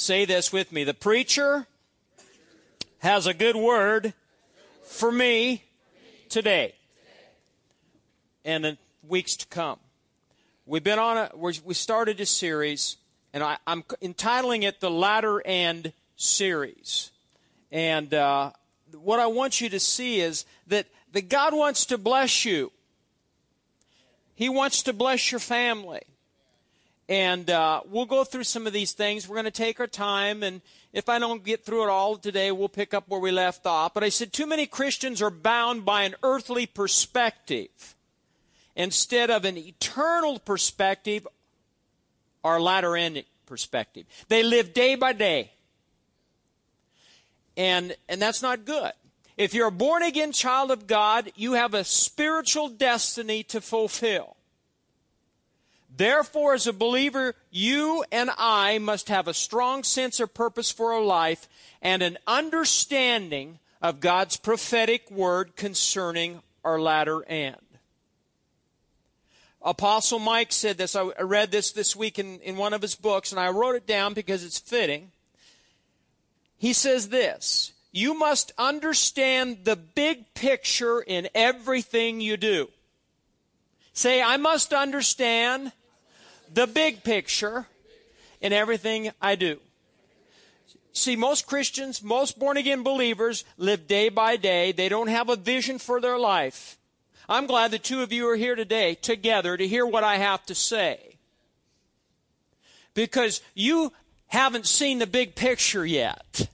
Say 0.00 0.24
this 0.24 0.50
with 0.50 0.72
me. 0.72 0.84
The 0.84 0.94
preacher 0.94 1.66
has 3.00 3.26
a 3.26 3.34
good 3.34 3.54
word 3.54 4.14
for 4.82 5.12
me 5.12 5.64
today 6.30 6.74
and 8.42 8.64
in 8.64 8.78
weeks 9.06 9.36
to 9.36 9.46
come. 9.48 9.78
We've 10.64 10.82
been 10.82 10.98
on 10.98 11.18
a, 11.18 11.30
we 11.36 11.74
started 11.74 12.18
a 12.18 12.24
series, 12.24 12.96
and 13.34 13.44
I, 13.44 13.58
am 13.66 13.84
entitling 14.00 14.62
it 14.62 14.80
the 14.80 14.90
Latter 14.90 15.46
End 15.46 15.92
Series. 16.16 17.10
And 17.70 18.14
uh, 18.14 18.52
what 19.02 19.20
I 19.20 19.26
want 19.26 19.60
you 19.60 19.68
to 19.68 19.78
see 19.78 20.22
is 20.22 20.46
that, 20.68 20.86
that 21.12 21.28
God 21.28 21.52
wants 21.52 21.84
to 21.84 21.98
bless 21.98 22.46
you. 22.46 22.72
He 24.34 24.48
wants 24.48 24.82
to 24.84 24.94
bless 24.94 25.30
your 25.30 25.40
family. 25.40 26.00
And 27.10 27.50
uh, 27.50 27.80
we'll 27.86 28.06
go 28.06 28.22
through 28.22 28.44
some 28.44 28.68
of 28.68 28.72
these 28.72 28.92
things. 28.92 29.28
We're 29.28 29.34
going 29.34 29.44
to 29.44 29.50
take 29.50 29.80
our 29.80 29.88
time, 29.88 30.44
and 30.44 30.62
if 30.92 31.08
I 31.08 31.18
don't 31.18 31.44
get 31.44 31.64
through 31.64 31.82
it 31.82 31.88
all 31.88 32.16
today, 32.16 32.52
we'll 32.52 32.68
pick 32.68 32.94
up 32.94 33.08
where 33.08 33.18
we 33.18 33.32
left 33.32 33.66
off. 33.66 33.94
But 33.94 34.04
I 34.04 34.10
said 34.10 34.32
too 34.32 34.46
many 34.46 34.64
Christians 34.64 35.20
are 35.20 35.30
bound 35.30 35.84
by 35.84 36.04
an 36.04 36.14
earthly 36.22 36.66
perspective 36.66 37.96
instead 38.76 39.28
of 39.28 39.44
an 39.44 39.58
eternal 39.58 40.38
perspective 40.38 41.26
or 42.44 42.62
latter 42.62 42.96
end 42.96 43.24
perspective. 43.44 44.06
They 44.28 44.44
live 44.44 44.72
day 44.72 44.94
by 44.94 45.12
day. 45.12 45.50
And, 47.56 47.96
and 48.08 48.22
that's 48.22 48.40
not 48.40 48.64
good. 48.64 48.92
If 49.36 49.52
you're 49.52 49.66
a 49.66 49.72
born 49.72 50.04
again 50.04 50.30
child 50.30 50.70
of 50.70 50.86
God, 50.86 51.32
you 51.34 51.54
have 51.54 51.74
a 51.74 51.82
spiritual 51.82 52.68
destiny 52.68 53.42
to 53.44 53.60
fulfill. 53.60 54.36
Therefore, 55.96 56.54
as 56.54 56.66
a 56.66 56.72
believer, 56.72 57.34
you 57.50 58.04
and 58.12 58.30
I 58.38 58.78
must 58.78 59.08
have 59.08 59.28
a 59.28 59.34
strong 59.34 59.82
sense 59.82 60.20
of 60.20 60.32
purpose 60.32 60.70
for 60.70 60.92
our 60.92 61.02
life 61.02 61.48
and 61.82 62.02
an 62.02 62.18
understanding 62.26 63.58
of 63.82 64.00
God's 64.00 64.36
prophetic 64.36 65.10
word 65.10 65.56
concerning 65.56 66.42
our 66.64 66.80
latter 66.80 67.24
end. 67.24 67.56
Apostle 69.62 70.18
Mike 70.18 70.52
said 70.52 70.78
this. 70.78 70.96
I 70.96 71.02
read 71.20 71.50
this 71.50 71.72
this 71.72 71.94
week 71.94 72.18
in, 72.18 72.38
in 72.40 72.56
one 72.56 72.72
of 72.72 72.82
his 72.82 72.94
books, 72.94 73.30
and 73.30 73.40
I 73.40 73.50
wrote 73.50 73.76
it 73.76 73.86
down 73.86 74.14
because 74.14 74.42
it's 74.42 74.58
fitting. 74.58 75.10
He 76.56 76.72
says 76.72 77.08
this 77.08 77.72
You 77.92 78.14
must 78.14 78.52
understand 78.56 79.64
the 79.64 79.76
big 79.76 80.32
picture 80.34 81.00
in 81.00 81.28
everything 81.34 82.20
you 82.20 82.36
do. 82.36 82.70
Say, 83.92 84.22
I 84.22 84.38
must 84.38 84.72
understand 84.72 85.72
the 86.52 86.66
big 86.66 87.04
picture 87.04 87.66
in 88.40 88.52
everything 88.52 89.10
I 89.20 89.34
do. 89.34 89.60
See, 90.92 91.16
most 91.16 91.46
Christians, 91.46 92.02
most 92.02 92.38
born 92.38 92.56
again 92.56 92.82
believers 92.82 93.44
live 93.56 93.86
day 93.86 94.08
by 94.08 94.36
day. 94.36 94.72
They 94.72 94.88
don't 94.88 95.08
have 95.08 95.28
a 95.28 95.36
vision 95.36 95.78
for 95.78 96.00
their 96.00 96.18
life. 96.18 96.78
I'm 97.28 97.46
glad 97.46 97.70
the 97.70 97.78
two 97.78 98.02
of 98.02 98.12
you 98.12 98.28
are 98.28 98.36
here 98.36 98.56
today 98.56 98.96
together 98.96 99.56
to 99.56 99.68
hear 99.68 99.86
what 99.86 100.02
I 100.02 100.16
have 100.16 100.44
to 100.46 100.54
say. 100.54 101.16
Because 102.92 103.40
you 103.54 103.92
haven't 104.26 104.66
seen 104.66 104.98
the 104.98 105.06
big 105.06 105.36
picture 105.36 105.86
yet. 105.86 106.48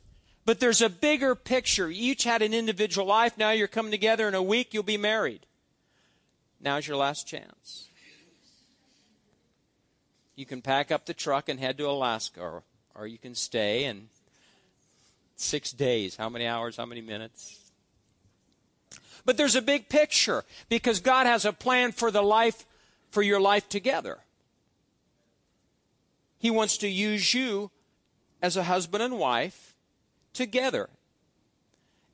But 0.45 0.61
there's 0.61 0.83
a 0.83 0.91
bigger 0.91 1.35
picture. 1.35 1.91
You 1.91 2.13
each 2.13 2.25
had 2.25 2.43
an 2.43 2.53
individual 2.53 3.07
life. 3.07 3.39
Now 3.39 3.51
you're 3.53 3.69
coming 3.69 3.91
together 3.91 4.29
in 4.29 4.35
a 4.35 4.43
week, 4.43 4.75
you'll 4.75 4.83
be 4.83 4.99
married. 4.99 5.47
Now's 6.61 6.87
your 6.87 6.97
last 6.99 7.27
chance. 7.27 7.89
You 10.37 10.45
can 10.45 10.61
pack 10.61 10.92
up 10.92 11.06
the 11.06 11.15
truck 11.15 11.48
and 11.48 11.59
head 11.59 11.79
to 11.79 11.89
Alaska, 11.89 12.41
or, 12.41 12.62
or 12.95 13.06
you 13.06 13.19
can 13.19 13.34
stay 13.34 13.84
and 13.84 14.09
six 15.34 15.73
days. 15.73 16.17
How 16.17 16.28
many 16.28 16.47
hours? 16.47 16.77
How 16.77 16.84
many 16.84 17.01
minutes? 17.01 17.59
But 19.25 19.39
there's 19.39 19.56
a 19.56 19.62
big 19.62 19.89
picture 19.89 20.45
because 20.69 21.00
God 21.00 21.27
has 21.27 21.44
a 21.44 21.53
plan 21.53 21.93
for 21.93 22.11
the 22.11 22.22
life, 22.22 22.65
for 23.11 23.22
your 23.22 23.41
life 23.41 23.69
together. 23.69 24.19
He 26.38 26.50
wants 26.50 26.77
to 26.78 26.88
use 26.88 27.32
you 27.32 27.71
as 28.43 28.56
a 28.56 28.65
husband 28.65 29.03
and 29.03 29.19
wife 29.19 29.75
together. 30.34 30.91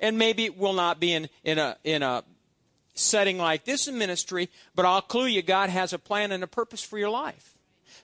And 0.00 0.16
maybe 0.16 0.44
it 0.44 0.56
will 0.56 0.72
not 0.72 1.00
be 1.00 1.12
in, 1.12 1.28
in 1.44 1.58
a, 1.58 1.76
in 1.84 2.02
a 2.02 2.24
setting 2.94 3.36
like 3.36 3.64
this 3.64 3.88
in 3.88 3.98
ministry, 3.98 4.48
but 4.74 4.86
I'll 4.86 5.02
clue 5.02 5.26
you 5.26 5.42
God 5.42 5.70
has 5.70 5.92
a 5.92 5.98
plan 5.98 6.32
and 6.32 6.42
a 6.42 6.46
purpose 6.46 6.82
for 6.82 6.98
your 6.98 7.10
life. 7.10 7.51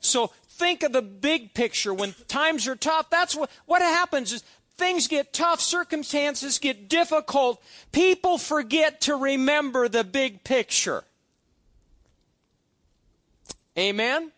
So 0.01 0.33
think 0.49 0.83
of 0.83 0.93
the 0.93 1.03
big 1.03 1.55
picture 1.55 1.95
when 1.95 2.15
times 2.27 2.67
are 2.67 2.77
tough. 2.77 3.11
That's 3.11 3.35
what, 3.35 3.51
what 3.67 3.83
happens 3.83 4.33
is 4.33 4.43
things 4.77 5.09
get 5.09 5.33
tough, 5.33 5.61
circumstances 5.61 6.59
get 6.59 6.89
difficult, 6.89 7.63
people 7.93 8.39
forget 8.39 9.01
to 9.03 9.17
remember 9.17 9.89
the 9.89 10.05
big 10.05 10.45
picture. 10.45 11.05
Amen? 13.77 14.33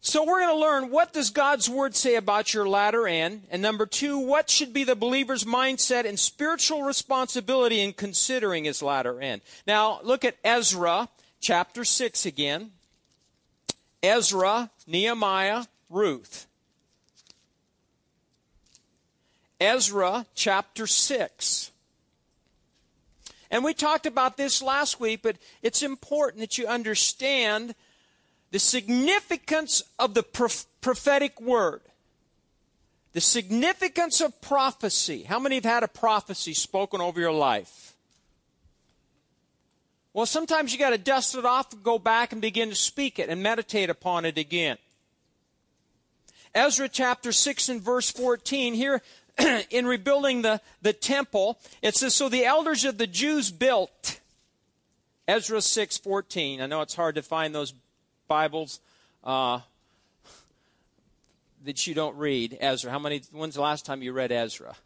So 0.00 0.24
we're 0.24 0.40
going 0.40 0.54
to 0.54 0.60
learn 0.60 0.90
what 0.92 1.12
does 1.12 1.30
God's 1.30 1.68
word 1.68 1.96
say 1.96 2.14
about 2.14 2.54
your 2.54 2.68
latter 2.68 3.08
end, 3.08 3.42
and 3.50 3.60
number 3.60 3.86
2, 3.86 4.18
what 4.18 4.48
should 4.48 4.72
be 4.72 4.84
the 4.84 4.94
believer's 4.94 5.42
mindset 5.42 6.04
and 6.04 6.16
spiritual 6.16 6.84
responsibility 6.84 7.80
in 7.80 7.92
considering 7.92 8.64
his 8.64 8.82
latter 8.82 9.20
end. 9.20 9.42
Now, 9.66 9.98
look 10.04 10.24
at 10.24 10.36
Ezra 10.44 11.08
chapter 11.40 11.84
6 11.84 12.24
again. 12.24 12.70
Ezra, 14.02 14.70
Nehemiah, 14.86 15.64
Ruth. 15.88 16.46
Ezra 19.60 20.26
chapter 20.34 20.86
6. 20.86 21.70
And 23.50 23.64
we 23.64 23.74
talked 23.74 24.06
about 24.06 24.36
this 24.36 24.60
last 24.60 25.00
week, 25.00 25.20
but 25.22 25.36
it's 25.62 25.82
important 25.82 26.40
that 26.40 26.58
you 26.58 26.66
understand 26.66 27.74
the 28.50 28.58
significance 28.58 29.82
of 29.98 30.14
the 30.14 30.22
prophetic 30.22 31.40
word. 31.40 31.82
The 33.12 33.20
significance 33.20 34.20
of 34.20 34.40
prophecy. 34.42 35.22
How 35.22 35.38
many 35.38 35.54
have 35.54 35.64
had 35.64 35.82
a 35.82 35.88
prophecy 35.88 36.52
spoken 36.52 37.00
over 37.00 37.18
your 37.18 37.32
life? 37.32 37.95
Well, 40.16 40.24
sometimes 40.24 40.72
you 40.72 40.78
got 40.78 40.90
to 40.90 40.98
dust 40.98 41.34
it 41.34 41.44
off 41.44 41.74
and 41.74 41.82
go 41.82 41.98
back 41.98 42.32
and 42.32 42.40
begin 42.40 42.70
to 42.70 42.74
speak 42.74 43.18
it 43.18 43.28
and 43.28 43.42
meditate 43.42 43.90
upon 43.90 44.24
it 44.24 44.38
again. 44.38 44.78
Ezra 46.54 46.88
chapter 46.88 47.32
6 47.32 47.68
and 47.68 47.82
verse 47.82 48.10
14, 48.10 48.72
here 48.72 49.02
in 49.70 49.86
rebuilding 49.86 50.40
the, 50.40 50.62
the 50.80 50.94
temple, 50.94 51.58
it 51.82 51.96
says, 51.96 52.14
So 52.14 52.30
the 52.30 52.46
elders 52.46 52.86
of 52.86 52.96
the 52.96 53.06
Jews 53.06 53.50
built. 53.50 54.20
Ezra 55.28 55.58
6.14. 55.58 56.62
I 56.62 56.66
know 56.66 56.80
it's 56.80 56.94
hard 56.94 57.16
to 57.16 57.22
find 57.22 57.54
those 57.54 57.74
Bibles 58.26 58.80
uh, 59.22 59.60
that 61.62 61.86
you 61.86 61.92
don't 61.92 62.16
read. 62.16 62.56
Ezra. 62.58 62.90
How 62.90 62.98
many, 62.98 63.20
when's 63.32 63.56
the 63.56 63.60
last 63.60 63.84
time 63.84 64.00
you 64.00 64.14
read 64.14 64.32
Ezra? 64.32 64.76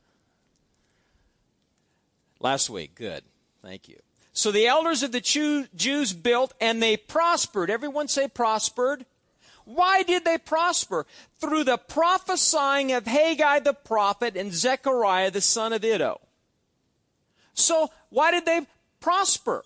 Last 2.41 2.69
week. 2.69 2.97
Good. 2.97 3.23
Thank 3.63 3.89
you. 3.89 4.01
So 4.33 4.53
the 4.53 4.67
elders 4.67 5.03
of 5.03 5.13
the 5.13 5.21
Jews 5.21 6.13
built 6.13 6.55
and 6.61 6.83
they 6.83 6.97
prospered. 6.97 7.71
Everyone 7.71 8.09
say 8.09 8.29
prospered. 8.29 9.05
Why 9.65 10.03
did 10.03 10.25
they 10.25 10.39
prosper? 10.39 11.07
Through 11.39 11.65
the 11.65 11.79
prophesying 11.79 12.93
of 12.93 13.07
Haggai 13.07 13.61
the 13.61 13.75
prophet 13.75 14.37
and 14.37 14.53
Zechariah 14.53 15.31
the 15.31 15.41
son 15.41 15.73
of 15.73 15.85
Iddo. 15.85 16.21
So, 17.55 17.91
why 18.09 18.31
did 18.31 18.47
they 18.47 18.67
prosper? 19.01 19.65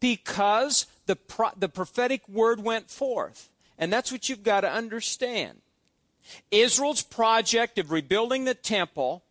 Because 0.00 0.86
the, 1.06 1.16
pro- 1.16 1.50
the 1.56 1.68
prophetic 1.68 2.28
word 2.28 2.62
went 2.62 2.90
forth. 2.90 3.50
And 3.78 3.92
that's 3.92 4.12
what 4.12 4.28
you've 4.28 4.42
got 4.42 4.62
to 4.62 4.70
understand. 4.70 5.60
Israel's 6.50 7.02
project 7.02 7.78
of 7.78 7.90
rebuilding 7.90 8.44
the 8.44 8.54
temple 8.54 9.24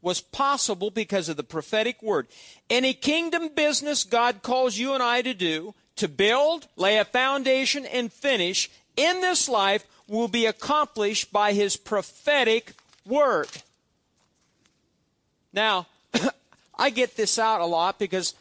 was 0.00 0.20
possible 0.20 0.90
because 0.90 1.28
of 1.28 1.36
the 1.36 1.42
prophetic 1.42 2.02
word. 2.02 2.28
Any 2.70 2.94
kingdom 2.94 3.48
business 3.54 4.04
God 4.04 4.42
calls 4.42 4.78
you 4.78 4.94
and 4.94 5.02
I 5.02 5.22
to 5.22 5.34
do, 5.34 5.74
to 5.96 6.08
build, 6.08 6.68
lay 6.76 6.98
a 6.98 7.04
foundation, 7.04 7.84
and 7.84 8.12
finish 8.12 8.70
in 8.96 9.20
this 9.20 9.48
life 9.48 9.84
will 10.06 10.28
be 10.28 10.46
accomplished 10.46 11.32
by 11.32 11.52
his 11.52 11.76
prophetic 11.76 12.74
word. 13.06 13.48
Now, 15.52 15.86
I 16.78 16.90
get 16.90 17.16
this 17.16 17.38
out 17.38 17.60
a 17.60 17.66
lot 17.66 17.98
because 17.98 18.34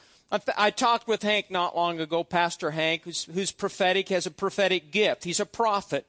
I, 0.58 0.72
talked 0.72 1.08
with 1.08 1.24
Hank 1.24 1.50
not 1.50 1.76
long 1.76 2.02
ago, 2.02 2.24
Pastor 2.24 2.72
Hank, 2.72 3.04
who's, 3.04 3.24
who's 3.26 3.52
prophetic, 3.52 4.10
has 4.10 4.26
a 4.26 4.32
prophetic 4.32 4.92
gift. 4.92 5.24
He's 5.24 5.40
a 5.40 5.46
prophet. 5.46 6.06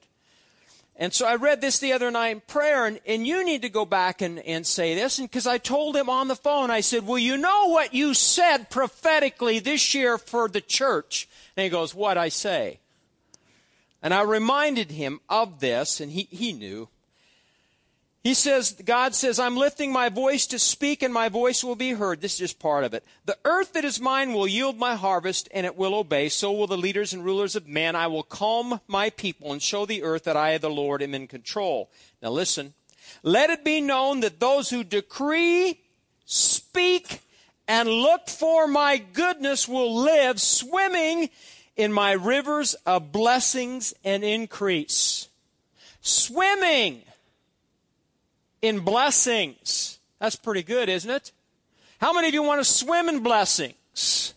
And 1.01 1.13
so 1.13 1.25
I 1.25 1.35
read 1.35 1.61
this 1.61 1.79
the 1.79 1.93
other 1.93 2.11
night 2.11 2.27
in 2.27 2.41
prayer, 2.41 2.85
and, 2.85 2.99
and 3.07 3.25
you 3.25 3.45
need 3.45 3.61
to 3.61 3.69
go 3.69 3.85
back 3.85 4.21
and, 4.21 4.37
and 4.39 4.67
say 4.67 4.95
this. 4.95 5.17
And 5.17 5.29
because 5.29 5.47
I 5.47 5.57
told 5.57 5.95
him 5.95 6.09
on 6.09 6.27
the 6.27 6.35
phone, 6.35 6.69
I 6.69 6.81
said, 6.81 7.07
Well, 7.07 7.17
you 7.17 7.37
know 7.37 7.69
what 7.69 7.93
you 7.93 8.13
said 8.13 8.69
prophetically 8.69 9.59
this 9.59 9.95
year 9.95 10.17
for 10.17 10.49
the 10.49 10.59
church? 10.59 11.29
And 11.55 11.63
he 11.63 11.69
goes, 11.69 11.95
What 11.95 12.17
I 12.17 12.27
say? 12.27 12.81
And 14.01 14.13
I 14.13 14.23
reminded 14.23 14.91
him 14.91 15.21
of 15.29 15.61
this, 15.61 16.01
and 16.01 16.11
he, 16.11 16.27
he 16.31 16.51
knew. 16.51 16.89
He 18.21 18.33
says, 18.33 18.73
God 18.83 19.15
says, 19.15 19.39
I'm 19.39 19.55
lifting 19.55 19.93
my 19.93 20.09
voice 20.09 20.45
to 20.47 20.59
speak, 20.59 21.01
and 21.01 21.13
my 21.13 21.29
voice 21.29 21.63
will 21.63 21.77
be 21.77 21.91
heard. 21.91 22.19
This 22.19 22.33
is 22.33 22.39
just 22.39 22.59
part 22.59 22.83
of 22.83 22.93
it. 22.93 23.05
The 23.25 23.37
earth 23.45 23.73
that 23.73 23.85
is 23.85 24.01
mine 24.01 24.33
will 24.33 24.47
yield 24.47 24.77
my 24.77 24.95
harvest, 24.95 25.47
and 25.53 25.65
it 25.65 25.77
will 25.77 25.95
obey. 25.95 26.27
So 26.27 26.51
will 26.51 26.67
the 26.67 26.77
leaders 26.77 27.13
and 27.13 27.23
rulers 27.23 27.55
of 27.55 27.67
men. 27.67 27.95
I 27.95 28.07
will 28.07 28.23
calm 28.23 28.81
my 28.87 29.09
people 29.09 29.53
and 29.53 29.61
show 29.61 29.85
the 29.85 30.03
earth 30.03 30.25
that 30.25 30.35
I, 30.35 30.57
the 30.57 30.69
Lord, 30.69 31.01
am 31.01 31.15
in 31.15 31.27
control. 31.27 31.89
Now 32.21 32.31
listen. 32.31 32.73
Let 33.23 33.49
it 33.49 33.63
be 33.63 33.79
known 33.79 34.19
that 34.19 34.39
those 34.39 34.69
who 34.69 34.83
decree, 34.83 35.79
speak, 36.25 37.21
and 37.69 37.87
look 37.87 38.27
for 38.27 38.67
my 38.67 38.97
goodness 38.97 39.67
will 39.67 39.95
live 39.95 40.41
swimming 40.41 41.29
in 41.77 41.93
my 41.93 42.11
rivers 42.11 42.73
of 42.85 43.13
blessings 43.13 43.93
and 44.03 44.23
increase. 44.23 45.29
Swimming 46.01 47.03
in 48.61 48.81
blessings. 48.81 49.99
That's 50.19 50.35
pretty 50.35 50.63
good, 50.63 50.89
isn't 50.89 51.09
it? 51.09 51.31
How 51.99 52.13
many 52.13 52.27
of 52.27 52.33
you 52.33 52.43
want 52.43 52.59
to 52.59 52.65
swim 52.65 53.09
in 53.09 53.21
blessings? 53.21 54.33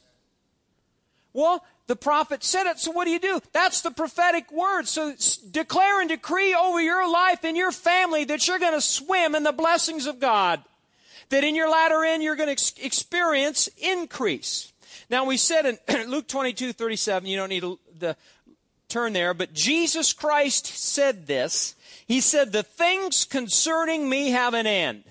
Well, 1.32 1.64
the 1.86 1.96
prophet 1.96 2.44
said 2.44 2.66
it, 2.66 2.78
so 2.78 2.90
what 2.90 3.04
do 3.04 3.10
you 3.10 3.18
do? 3.18 3.40
That's 3.52 3.82
the 3.82 3.90
prophetic 3.90 4.50
word. 4.52 4.86
So 4.86 5.14
declare 5.50 6.00
and 6.00 6.08
decree 6.08 6.54
over 6.54 6.80
your 6.80 7.10
life 7.10 7.44
and 7.44 7.56
your 7.56 7.72
family 7.72 8.24
that 8.24 8.46
you're 8.46 8.58
going 8.58 8.74
to 8.74 8.80
swim 8.80 9.34
in 9.34 9.42
the 9.42 9.52
blessings 9.52 10.06
of 10.06 10.20
God. 10.20 10.62
That 11.30 11.44
in 11.44 11.54
your 11.54 11.70
latter 11.70 12.04
end 12.04 12.22
you're 12.22 12.36
going 12.36 12.48
to 12.48 12.52
ex- 12.52 12.74
experience 12.80 13.68
increase. 13.78 14.72
Now 15.10 15.24
we 15.24 15.36
said 15.36 15.66
in 15.66 15.78
Luke 16.10 16.28
22, 16.28 16.72
37, 16.72 17.28
you 17.28 17.36
don't 17.36 17.48
need 17.48 17.60
to 17.60 17.78
the 17.98 18.16
turn 18.88 19.12
there, 19.12 19.32
but 19.32 19.52
Jesus 19.52 20.12
Christ 20.12 20.66
said 20.66 21.26
this 21.26 21.74
he 22.12 22.20
said, 22.20 22.52
The 22.52 22.62
things 22.62 23.24
concerning 23.24 24.06
me 24.06 24.32
have 24.32 24.52
an 24.52 24.66
end. 24.66 25.04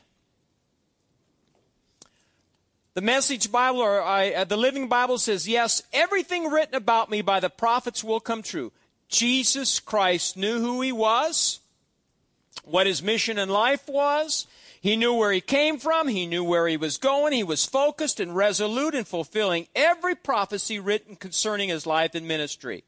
The 2.94 3.02
Message 3.02 3.52
Bible 3.52 3.80
or 3.80 4.04
uh, 4.04 4.44
the 4.44 4.56
Living 4.56 4.88
Bible 4.88 5.18
says, 5.18 5.48
Yes, 5.48 5.82
everything 5.94 6.52
written 6.52 6.76
about 6.76 7.10
me 7.10 7.24
by 7.24 7.40
the 7.40 7.50
prophets 7.50 8.04
will 8.04 8.20
come 8.20 8.44
true. 8.44 8.72
Jesus 9.10 9.80
Christ 9.80 10.38
knew 10.38 10.60
who 10.60 10.82
he 10.82 10.92
was, 10.92 11.62
what 12.66 12.86
his 12.86 13.02
mission 13.02 13.40
in 13.40 13.50
life 13.50 13.88
was. 13.88 14.46
He 14.80 14.96
knew 14.96 15.16
where 15.16 15.32
he 15.32 15.42
came 15.42 15.80
from. 15.80 16.08
He 16.08 16.28
knew 16.28 16.44
where 16.44 16.68
he 16.68 16.78
was 16.78 17.00
going. 17.00 17.34
He 17.34 17.44
was 17.44 17.66
focused 17.66 18.20
and 18.20 18.36
resolute 18.36 18.94
in 18.94 19.06
fulfilling 19.06 19.66
every 19.74 20.14
prophecy 20.14 20.80
written 20.80 21.16
concerning 21.16 21.70
his 21.70 21.88
life 21.88 22.14
and 22.14 22.28
ministry. 22.28 22.84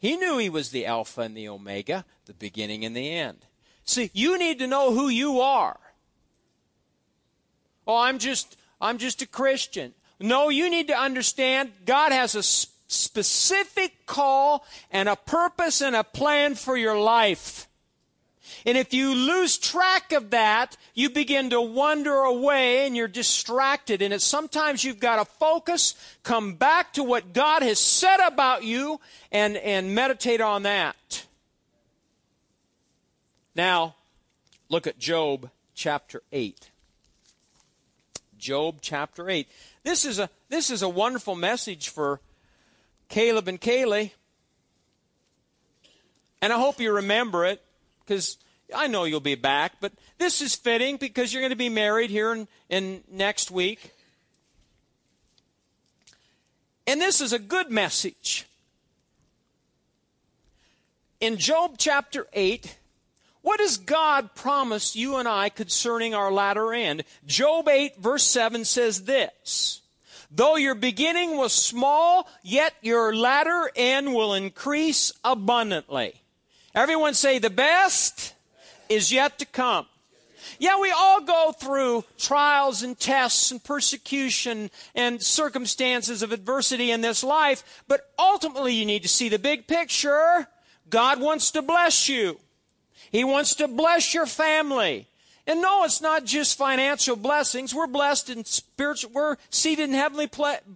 He 0.00 0.16
knew 0.16 0.38
he 0.38 0.48
was 0.48 0.70
the 0.70 0.86
Alpha 0.86 1.20
and 1.20 1.36
the 1.36 1.48
Omega, 1.48 2.06
the 2.24 2.32
beginning 2.32 2.86
and 2.86 2.96
the 2.96 3.12
end. 3.12 3.44
See, 3.84 4.10
you 4.14 4.38
need 4.38 4.58
to 4.60 4.66
know 4.66 4.94
who 4.94 5.08
you 5.08 5.40
are. 5.40 5.78
Oh, 7.86 7.98
I'm 7.98 8.18
just 8.18 8.56
I'm 8.80 8.96
just 8.96 9.20
a 9.20 9.26
Christian. 9.26 9.92
No, 10.18 10.48
you 10.48 10.70
need 10.70 10.88
to 10.88 10.98
understand 10.98 11.72
God 11.84 12.12
has 12.12 12.34
a 12.34 12.42
specific 12.42 14.06
call 14.06 14.64
and 14.90 15.08
a 15.08 15.16
purpose 15.16 15.82
and 15.82 15.94
a 15.94 16.04
plan 16.04 16.54
for 16.54 16.76
your 16.76 16.98
life. 16.98 17.68
And 18.66 18.76
if 18.76 18.92
you 18.92 19.14
lose 19.14 19.58
track 19.58 20.12
of 20.12 20.30
that, 20.30 20.76
you 20.94 21.10
begin 21.10 21.50
to 21.50 21.60
wander 21.60 22.14
away 22.14 22.86
and 22.86 22.96
you're 22.96 23.08
distracted. 23.08 24.02
And 24.02 24.12
it's 24.12 24.24
sometimes 24.24 24.84
you've 24.84 25.00
got 25.00 25.16
to 25.16 25.24
focus, 25.24 25.94
come 26.22 26.54
back 26.54 26.92
to 26.94 27.04
what 27.04 27.32
God 27.32 27.62
has 27.62 27.78
said 27.78 28.18
about 28.26 28.64
you, 28.64 29.00
and, 29.32 29.56
and 29.56 29.94
meditate 29.94 30.40
on 30.40 30.64
that. 30.64 31.24
Now, 33.54 33.96
look 34.68 34.86
at 34.86 34.98
Job 34.98 35.50
chapter 35.74 36.22
8. 36.32 36.70
Job 38.38 38.78
chapter 38.80 39.28
8. 39.28 39.48
This 39.82 40.04
is 40.04 40.18
a, 40.18 40.30
this 40.48 40.70
is 40.70 40.82
a 40.82 40.88
wonderful 40.88 41.34
message 41.34 41.88
for 41.88 42.20
Caleb 43.08 43.48
and 43.48 43.60
Kaylee. 43.60 44.12
And 46.42 46.52
I 46.52 46.56
hope 46.56 46.80
you 46.80 46.92
remember 46.92 47.44
it 47.44 47.62
because 48.00 48.38
I 48.74 48.86
know 48.86 49.04
you'll 49.04 49.20
be 49.20 49.34
back, 49.34 49.74
but 49.80 49.92
this 50.18 50.40
is 50.40 50.54
fitting 50.54 50.96
because 50.96 51.32
you're 51.32 51.42
going 51.42 51.50
to 51.50 51.56
be 51.56 51.68
married 51.68 52.10
here 52.10 52.32
in, 52.32 52.48
in 52.68 53.02
next 53.10 53.50
week. 53.50 53.92
And 56.86 57.00
this 57.00 57.20
is 57.20 57.32
a 57.32 57.38
good 57.38 57.70
message. 57.70 58.46
In 61.20 61.36
Job 61.36 61.76
chapter 61.78 62.26
8, 62.32 62.76
what 63.42 63.58
does 63.58 63.76
God 63.76 64.34
promise 64.34 64.96
you 64.96 65.16
and 65.16 65.28
I 65.28 65.48
concerning 65.48 66.14
our 66.14 66.32
latter 66.32 66.72
end? 66.72 67.04
Job 67.26 67.68
8 67.68 67.96
verse 67.98 68.24
7 68.24 68.64
says 68.64 69.04
this. 69.04 69.82
Though 70.30 70.56
your 70.56 70.74
beginning 70.74 71.36
was 71.36 71.52
small, 71.52 72.28
yet 72.42 72.74
your 72.82 73.14
latter 73.14 73.70
end 73.74 74.14
will 74.14 74.34
increase 74.34 75.12
abundantly. 75.24 76.14
Everyone 76.74 77.14
say 77.14 77.38
the 77.38 77.50
best 77.50 78.34
is 78.90 79.10
yet 79.10 79.38
to 79.38 79.46
come. 79.46 79.86
Yeah, 80.58 80.78
we 80.80 80.90
all 80.90 81.20
go 81.22 81.52
through 81.52 82.04
trials 82.18 82.82
and 82.82 82.98
tests 82.98 83.50
and 83.50 83.62
persecution 83.62 84.70
and 84.94 85.22
circumstances 85.22 86.22
of 86.22 86.32
adversity 86.32 86.90
in 86.90 87.00
this 87.00 87.22
life, 87.22 87.82
but 87.88 88.10
ultimately 88.18 88.74
you 88.74 88.84
need 88.84 89.02
to 89.02 89.08
see 89.08 89.28
the 89.28 89.38
big 89.38 89.66
picture. 89.66 90.48
God 90.88 91.20
wants 91.20 91.50
to 91.52 91.62
bless 91.62 92.08
you. 92.08 92.40
He 93.10 93.24
wants 93.24 93.54
to 93.56 93.68
bless 93.68 94.12
your 94.12 94.26
family. 94.26 95.06
And 95.46 95.62
no, 95.62 95.84
it's 95.84 96.00
not 96.00 96.24
just 96.24 96.58
financial 96.58 97.16
blessings. 97.16 97.74
We're 97.74 97.86
blessed 97.86 98.30
in 98.30 98.44
spiritual, 98.44 99.10
we're 99.12 99.36
seated 99.50 99.88
in 99.88 99.94
heavenly 99.94 100.28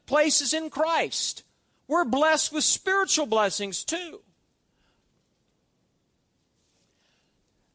places 0.06 0.54
in 0.54 0.70
Christ. 0.70 1.42
We're 1.86 2.04
blessed 2.04 2.52
with 2.52 2.64
spiritual 2.64 3.26
blessings 3.26 3.84
too. 3.84 4.20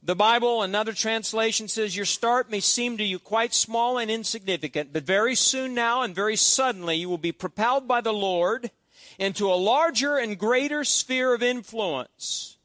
The 0.10 0.16
Bible, 0.16 0.64
another 0.64 0.94
translation 0.94 1.68
says, 1.68 1.96
Your 1.96 2.04
start 2.04 2.50
may 2.50 2.62
seem 2.62 2.98
to 2.98 3.04
you 3.04 3.20
quite 3.20 3.54
small 3.54 4.00
and 4.00 4.10
insignificant, 4.10 4.92
but 4.92 5.04
very 5.04 5.36
soon 5.36 5.76
now 5.76 6.02
and 6.02 6.16
very 6.16 6.36
suddenly 6.36 6.96
you 6.96 7.08
will 7.08 7.20
be 7.20 7.32
propelled 7.32 7.88
by 7.88 8.02
the 8.02 8.12
Lord 8.12 8.72
into 9.20 9.54
a 9.54 9.54
larger 9.54 10.18
and 10.18 10.36
greater 10.36 10.84
sphere 10.84 11.36
of 11.36 11.44
influence. 11.44 12.58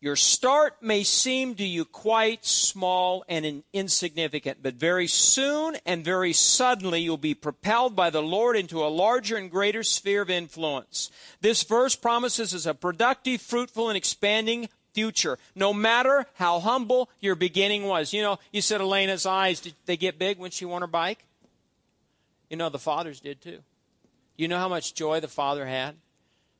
Your 0.00 0.16
start 0.16 0.82
may 0.82 1.04
seem 1.04 1.54
to 1.56 1.64
you 1.64 1.84
quite 1.84 2.44
small 2.44 3.24
and 3.28 3.62
insignificant, 3.72 4.64
but 4.64 4.74
very 4.74 5.06
soon 5.06 5.76
and 5.86 6.04
very 6.04 6.32
suddenly 6.32 7.02
you'll 7.02 7.16
be 7.16 7.34
propelled 7.34 7.94
by 7.94 8.10
the 8.10 8.22
Lord 8.22 8.56
into 8.56 8.84
a 8.84 8.86
larger 8.86 9.36
and 9.36 9.48
greater 9.48 9.84
sphere 9.84 10.22
of 10.22 10.30
influence. 10.30 11.10
This 11.40 11.62
verse 11.62 11.94
promises 11.94 12.52
us 12.52 12.66
a 12.66 12.74
productive, 12.74 13.40
fruitful, 13.40 13.88
and 13.88 13.96
expanding 13.96 14.68
future, 14.98 15.38
no 15.54 15.72
matter 15.72 16.26
how 16.34 16.58
humble 16.58 17.08
your 17.20 17.36
beginning 17.36 17.84
was. 17.84 18.12
You 18.12 18.20
know, 18.20 18.40
you 18.50 18.60
said 18.60 18.80
Elena's 18.80 19.26
eyes, 19.26 19.60
did 19.60 19.74
they 19.86 19.96
get 19.96 20.18
big 20.18 20.40
when 20.40 20.50
she 20.50 20.64
won 20.64 20.82
her 20.82 20.88
bike? 20.88 21.24
You 22.50 22.56
know, 22.56 22.68
the 22.68 22.80
fathers 22.80 23.20
did 23.20 23.40
too. 23.40 23.60
You 24.36 24.48
know 24.48 24.58
how 24.58 24.68
much 24.68 24.94
joy 24.94 25.20
the 25.20 25.28
father 25.28 25.66
had 25.66 25.94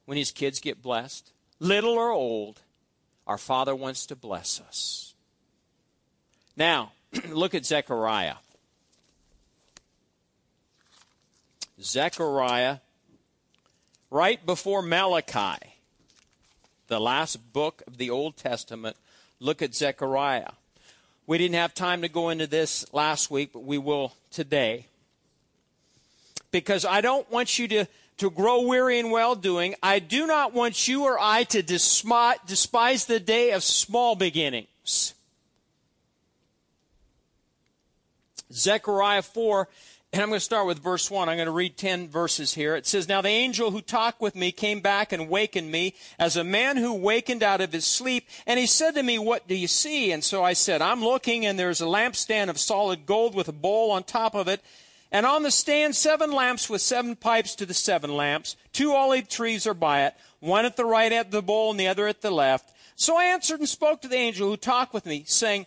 when 0.04 0.16
his 0.16 0.30
kids 0.30 0.60
get 0.60 0.80
blessed? 0.80 1.32
Little 1.58 1.94
or 1.94 2.12
old, 2.12 2.60
our 3.26 3.38
father 3.38 3.74
wants 3.74 4.06
to 4.06 4.14
bless 4.14 4.60
us. 4.60 5.14
Now, 6.56 6.92
look 7.28 7.56
at 7.56 7.66
Zechariah. 7.66 8.36
Zechariah, 11.80 12.78
right 14.10 14.46
before 14.46 14.82
Malachi 14.82 15.77
the 16.88 17.00
last 17.00 17.52
book 17.52 17.82
of 17.86 17.98
the 17.98 18.10
Old 18.10 18.36
Testament. 18.36 18.96
Look 19.40 19.62
at 19.62 19.74
Zechariah. 19.74 20.50
We 21.26 21.38
didn't 21.38 21.54
have 21.54 21.74
time 21.74 22.02
to 22.02 22.08
go 22.08 22.30
into 22.30 22.46
this 22.46 22.92
last 22.92 23.30
week, 23.30 23.50
but 23.52 23.64
we 23.64 23.78
will 23.78 24.14
today. 24.30 24.86
Because 26.50 26.84
I 26.84 27.02
don't 27.02 27.30
want 27.30 27.58
you 27.58 27.68
to, 27.68 27.86
to 28.16 28.30
grow 28.30 28.62
weary 28.62 28.98
in 28.98 29.10
well 29.10 29.34
doing. 29.34 29.74
I 29.82 29.98
do 29.98 30.26
not 30.26 30.54
want 30.54 30.88
you 30.88 31.04
or 31.04 31.18
I 31.20 31.44
to 31.44 31.62
despise 31.62 33.04
the 33.04 33.20
day 33.20 33.52
of 33.52 33.62
small 33.62 34.16
beginnings. 34.16 35.14
Zechariah 38.52 39.22
4 39.22 39.68
and 40.10 40.22
I'm 40.22 40.30
going 40.30 40.38
to 40.38 40.44
start 40.44 40.66
with 40.66 40.78
verse 40.78 41.10
1. 41.10 41.28
I'm 41.28 41.36
going 41.36 41.46
to 41.46 41.52
read 41.52 41.76
10 41.76 42.08
verses 42.08 42.54
here. 42.54 42.74
It 42.76 42.86
says, 42.86 43.08
Now 43.08 43.20
the 43.20 43.28
angel 43.28 43.70
who 43.70 43.82
talked 43.82 44.22
with 44.22 44.34
me 44.34 44.52
came 44.52 44.80
back 44.80 45.12
and 45.12 45.28
wakened 45.28 45.70
me 45.70 45.94
as 46.18 46.34
a 46.34 46.44
man 46.44 46.78
who 46.78 46.94
wakened 46.94 47.42
out 47.42 47.60
of 47.60 47.72
his 47.72 47.86
sleep. 47.86 48.26
And 48.46 48.58
he 48.58 48.66
said 48.66 48.92
to 48.92 49.02
me, 49.02 49.18
What 49.18 49.46
do 49.46 49.54
you 49.54 49.68
see? 49.68 50.10
And 50.10 50.24
so 50.24 50.42
I 50.42 50.54
said, 50.54 50.80
I'm 50.80 51.04
looking, 51.04 51.44
and 51.44 51.58
there's 51.58 51.82
a 51.82 51.86
lampstand 51.86 52.48
of 52.48 52.58
solid 52.58 53.04
gold 53.04 53.34
with 53.34 53.48
a 53.48 53.52
bowl 53.52 53.90
on 53.90 54.02
top 54.02 54.34
of 54.34 54.48
it. 54.48 54.62
And 55.12 55.26
on 55.26 55.42
the 55.42 55.50
stand, 55.50 55.94
seven 55.94 56.32
lamps 56.32 56.70
with 56.70 56.80
seven 56.80 57.14
pipes 57.14 57.54
to 57.56 57.66
the 57.66 57.74
seven 57.74 58.14
lamps. 58.14 58.56
Two 58.72 58.92
olive 58.92 59.28
trees 59.28 59.66
are 59.66 59.74
by 59.74 60.06
it. 60.06 60.14
one 60.40 60.64
at 60.64 60.76
the 60.76 60.86
right 60.86 61.12
end 61.12 61.26
of 61.26 61.32
the 61.32 61.42
bowl 61.42 61.70
and 61.70 61.78
the 61.78 61.88
other 61.88 62.06
at 62.06 62.22
the 62.22 62.30
left. 62.30 62.72
So 62.96 63.18
I 63.18 63.24
answered 63.24 63.60
and 63.60 63.68
spoke 63.68 64.00
to 64.02 64.08
the 64.08 64.16
angel 64.16 64.48
who 64.48 64.56
talked 64.56 64.94
with 64.94 65.04
me, 65.04 65.24
saying, 65.26 65.66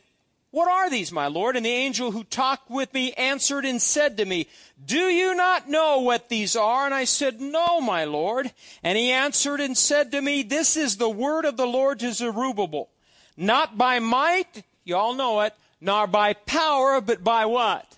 What 0.51 0.67
are 0.67 0.89
these, 0.89 1.13
my 1.13 1.27
Lord? 1.27 1.55
And 1.55 1.65
the 1.65 1.69
angel 1.69 2.11
who 2.11 2.25
talked 2.25 2.69
with 2.69 2.93
me 2.93 3.13
answered 3.13 3.63
and 3.63 3.81
said 3.81 4.17
to 4.17 4.25
me, 4.25 4.47
Do 4.85 4.99
you 4.99 5.33
not 5.33 5.69
know 5.69 5.99
what 5.99 6.27
these 6.27 6.57
are? 6.57 6.85
And 6.85 6.93
I 6.93 7.05
said, 7.05 7.39
No, 7.39 7.79
my 7.79 8.03
Lord. 8.03 8.51
And 8.83 8.97
he 8.97 9.11
answered 9.11 9.61
and 9.61 9.77
said 9.77 10.11
to 10.11 10.21
me, 10.21 10.43
This 10.43 10.75
is 10.75 10.97
the 10.97 11.09
word 11.09 11.45
of 11.45 11.55
the 11.55 11.65
Lord 11.65 11.99
to 11.99 12.11
Zerubbabel. 12.11 12.89
Not 13.37 13.77
by 13.77 13.99
might, 13.99 14.63
you 14.83 14.97
all 14.97 15.13
know 15.13 15.39
it, 15.41 15.53
nor 15.79 16.05
by 16.05 16.33
power, 16.33 16.99
but 16.99 17.23
by 17.23 17.45
what? 17.45 17.97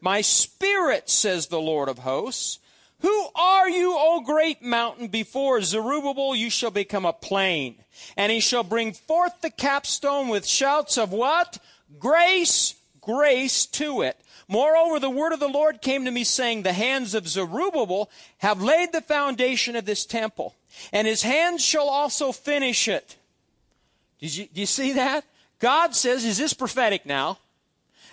My 0.00 0.20
spirit, 0.20 1.08
says 1.08 1.46
the 1.46 1.60
Lord 1.60 1.88
of 1.88 2.00
hosts. 2.00 2.58
Who 3.00 3.28
are 3.36 3.68
you, 3.68 3.94
O 3.96 4.22
great 4.24 4.62
mountain? 4.62 5.08
Before 5.08 5.60
Zerubbabel 5.62 6.34
you 6.34 6.50
shall 6.50 6.70
become 6.70 7.04
a 7.04 7.12
plain. 7.12 7.76
And 8.16 8.32
he 8.32 8.40
shall 8.40 8.64
bring 8.64 8.92
forth 8.92 9.40
the 9.42 9.50
capstone 9.50 10.28
with 10.28 10.46
shouts 10.46 10.98
of 10.98 11.12
what? 11.12 11.58
Grace, 11.98 12.74
grace 13.00 13.66
to 13.66 14.02
it. 14.02 14.16
Moreover, 14.48 14.98
the 14.98 15.10
word 15.10 15.32
of 15.32 15.40
the 15.40 15.48
Lord 15.48 15.80
came 15.80 16.04
to 16.04 16.10
me 16.10 16.24
saying, 16.24 16.62
The 16.62 16.72
hands 16.72 17.14
of 17.14 17.28
Zerubbabel 17.28 18.10
have 18.38 18.62
laid 18.62 18.92
the 18.92 19.00
foundation 19.00 19.76
of 19.76 19.86
this 19.86 20.04
temple, 20.04 20.54
and 20.92 21.06
his 21.06 21.22
hands 21.22 21.64
shall 21.64 21.88
also 21.88 22.32
finish 22.32 22.88
it. 22.88 23.16
Did 24.20 24.36
you, 24.36 24.46
do 24.52 24.60
you 24.60 24.66
see 24.66 24.92
that? 24.92 25.24
God 25.58 25.94
says, 25.94 26.24
is 26.24 26.38
this 26.38 26.52
prophetic 26.52 27.06
now? 27.06 27.38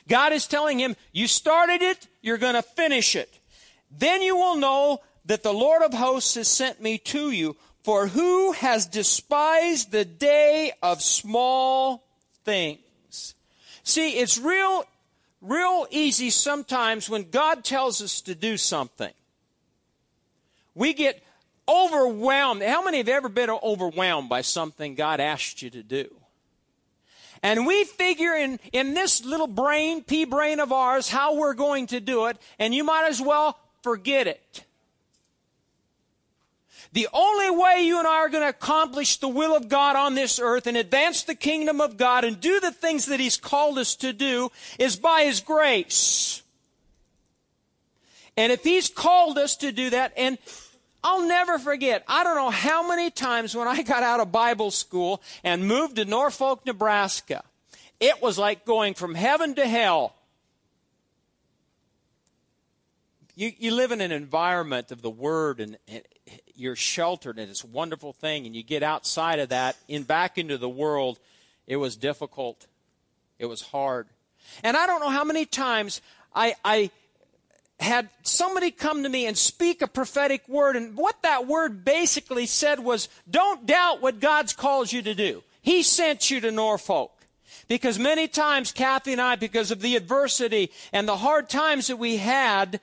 God 0.08 0.34
is 0.34 0.48
telling 0.48 0.80
him, 0.80 0.96
You 1.12 1.28
started 1.28 1.82
it, 1.82 2.08
you're 2.22 2.38
going 2.38 2.56
to 2.56 2.62
finish 2.62 3.16
it. 3.16 3.40
Then 3.92 4.22
you 4.22 4.36
will 4.36 4.56
know 4.56 5.02
that 5.26 5.44
the 5.44 5.54
Lord 5.54 5.84
of 5.84 5.94
hosts 5.94 6.36
has 6.36 6.48
sent 6.48 6.82
me 6.82 6.98
to 6.98 7.32
you. 7.32 7.56
For 7.84 8.08
who 8.08 8.52
has 8.54 8.86
despised 8.86 9.92
the 9.92 10.06
day 10.06 10.72
of 10.84 11.02
small 11.02 12.04
things? 12.46 12.80
See, 13.92 14.12
it's 14.12 14.38
real, 14.38 14.86
real 15.42 15.86
easy 15.92 16.30
sometimes 16.30 17.10
when 17.10 17.30
God 17.30 17.66
tells 17.66 18.02
us 18.02 18.22
to 18.22 18.34
do 18.34 18.56
something. 18.56 19.12
We 20.74 20.94
get 20.94 21.22
overwhelmed. 21.68 22.64
How 22.64 22.86
many 22.86 23.00
have 23.00 23.10
ever 23.10 23.28
been 23.28 23.50
overwhelmed 23.50 24.30
by 24.30 24.44
something 24.44 24.96
God 24.96 25.20
asked 25.20 25.62
you 25.62 25.70
to 25.72 25.84
do? 25.84 26.10
And 27.44 27.68
we 27.68 27.84
figure 27.84 28.34
in, 28.34 28.62
in 28.72 28.94
this 28.94 29.26
little 29.26 29.46
brain, 29.46 30.06
pea 30.06 30.24
brain 30.24 30.62
of 30.62 30.72
ours, 30.72 31.10
how 31.10 31.36
we're 31.36 31.54
going 31.54 31.88
to 31.88 32.00
do 32.00 32.28
it, 32.28 32.38
and 32.60 32.74
you 32.74 32.86
might 32.86 33.10
as 33.10 33.22
well 33.22 33.60
forget 33.84 34.26
it. 34.26 34.64
The 36.94 37.08
only 37.14 37.50
way 37.50 37.84
you 37.84 38.00
and 38.00 38.08
I 38.08 38.16
are 38.16 38.30
going 38.30 38.44
to 38.44 38.50
accomplish 38.50 39.18
the 39.18 39.30
will 39.30 39.56
of 39.56 39.70
God 39.70 39.96
on 39.96 40.14
this 40.14 40.40
earth 40.40 40.68
and 40.68 40.76
advance 40.76 41.24
the 41.24 41.36
kingdom 41.36 41.80
of 41.80 41.96
God 41.96 42.26
and 42.26 42.40
do 42.40 42.60
the 42.60 42.72
things 42.72 43.06
that 43.06 43.20
He's 43.20 43.38
called 43.38 43.78
us 43.78 43.96
to 43.98 44.12
do 44.12 44.52
is 44.78 44.98
by 44.98 45.24
His 45.24 45.40
grace. 45.40 46.44
And 48.36 48.52
if 48.52 48.64
He's 48.64 48.90
called 48.90 49.38
us 49.38 49.56
to 49.58 49.72
do 49.72 49.90
that, 49.92 50.12
and 50.18 50.38
I'll 51.04 51.26
never 51.26 51.58
forget, 51.58 52.04
I 52.08 52.26
don't 52.26 52.36
know 52.36 52.50
how 52.50 52.88
many 52.88 53.10
times 53.10 53.56
when 53.56 53.68
I 53.68 53.82
got 53.84 54.04
out 54.04 54.20
of 54.20 54.32
Bible 54.32 54.70
school 54.70 55.22
and 55.44 55.66
moved 55.66 55.96
to 55.96 56.06
Norfolk, 56.06 56.66
Nebraska, 56.66 57.44
it 58.02 58.22
was 58.22 58.38
like 58.38 58.66
going 58.66 58.96
from 58.96 59.16
heaven 59.16 59.56
to 59.56 59.66
hell. 59.66 60.16
You, 63.42 63.52
you 63.58 63.74
live 63.74 63.92
in 63.92 64.02
an 64.02 64.12
environment 64.12 64.92
of 64.92 65.02
the 65.02 65.10
Word 65.10 65.62
and, 65.62 65.76
and 65.88 66.04
you're 66.54 66.76
sheltered 66.76 67.40
and 67.40 67.50
it's 67.50 67.64
a 67.64 67.68
wonderful 67.68 68.14
thing. 68.14 68.46
And 68.46 68.56
you 68.56 68.62
get 68.62 68.84
outside 68.84 69.40
of 69.40 69.50
that, 69.50 69.78
in 69.88 70.04
back 70.04 70.38
into 70.38 70.60
the 70.60 70.70
world, 70.70 71.18
it 71.66 71.78
was 71.78 71.96
difficult. 71.96 72.68
It 73.40 73.48
was 73.48 73.64
hard. 73.64 74.06
And 74.64 74.78
I 74.78 74.86
don't 74.86 75.00
know 75.00 75.10
how 75.10 75.24
many 75.24 75.48
times 75.48 76.02
I, 76.36 76.54
I 76.64 76.92
had 77.80 78.10
somebody 78.22 78.70
come 78.70 79.02
to 79.02 79.10
me 79.10 79.26
and 79.26 79.36
speak 79.36 79.82
a 79.82 79.88
prophetic 79.88 80.48
word. 80.48 80.76
And 80.76 80.96
what 80.96 81.24
that 81.24 81.48
word 81.48 81.84
basically 81.84 82.46
said 82.46 82.80
was, 82.80 83.10
don't 83.28 83.66
doubt 83.66 84.04
what 84.04 84.20
God's 84.20 84.54
called 84.54 84.94
you 84.94 85.02
to 85.02 85.16
do. 85.16 85.42
He 85.64 85.82
sent 85.82 86.30
you 86.30 86.42
to 86.42 86.52
Norfolk. 86.52 87.12
Because 87.68 87.98
many 87.98 88.28
times, 88.28 88.72
Kathy 88.72 89.14
and 89.14 89.22
I, 89.22 89.36
because 89.36 89.72
of 89.72 89.82
the 89.82 89.96
adversity 89.96 90.70
and 90.94 91.08
the 91.08 91.18
hard 91.18 91.50
times 91.50 91.88
that 91.88 91.98
we 91.98 92.18
had, 92.18 92.80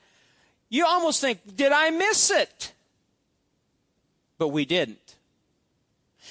you 0.68 0.84
almost 0.86 1.20
think, 1.20 1.56
did 1.56 1.72
I 1.72 1.90
miss 1.90 2.30
it? 2.30 2.72
But 4.38 4.48
we 4.48 4.64
didn't. 4.64 5.16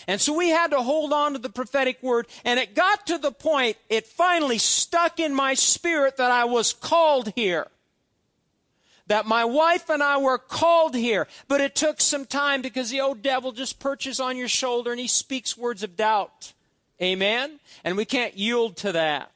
And 0.07 0.21
so 0.21 0.37
we 0.37 0.49
had 0.49 0.71
to 0.71 0.81
hold 0.81 1.11
on 1.11 1.33
to 1.33 1.39
the 1.39 1.49
prophetic 1.49 2.01
word, 2.03 2.27
and 2.45 2.59
it 2.59 2.75
got 2.75 3.07
to 3.07 3.17
the 3.17 3.31
point, 3.31 3.77
it 3.89 4.05
finally 4.05 4.57
stuck 4.57 5.19
in 5.19 5.33
my 5.33 5.53
spirit 5.53 6.17
that 6.17 6.31
I 6.31 6.45
was 6.45 6.71
called 6.71 7.33
here. 7.35 7.67
That 9.07 9.25
my 9.25 9.45
wife 9.45 9.89
and 9.89 10.03
I 10.03 10.17
were 10.17 10.37
called 10.37 10.93
here, 10.93 11.27
but 11.47 11.61
it 11.61 11.75
took 11.75 12.01
some 12.01 12.25
time 12.25 12.61
because 12.61 12.89
the 12.89 13.01
old 13.01 13.21
devil 13.21 13.53
just 13.53 13.79
perches 13.79 14.19
on 14.19 14.37
your 14.37 14.49
shoulder 14.49 14.91
and 14.91 14.99
he 14.99 15.07
speaks 15.07 15.57
words 15.57 15.81
of 15.81 15.95
doubt. 15.95 16.53
Amen? 17.01 17.59
And 17.83 17.95
we 17.95 18.03
can't 18.03 18.37
yield 18.37 18.75
to 18.77 18.91
that. 18.91 19.31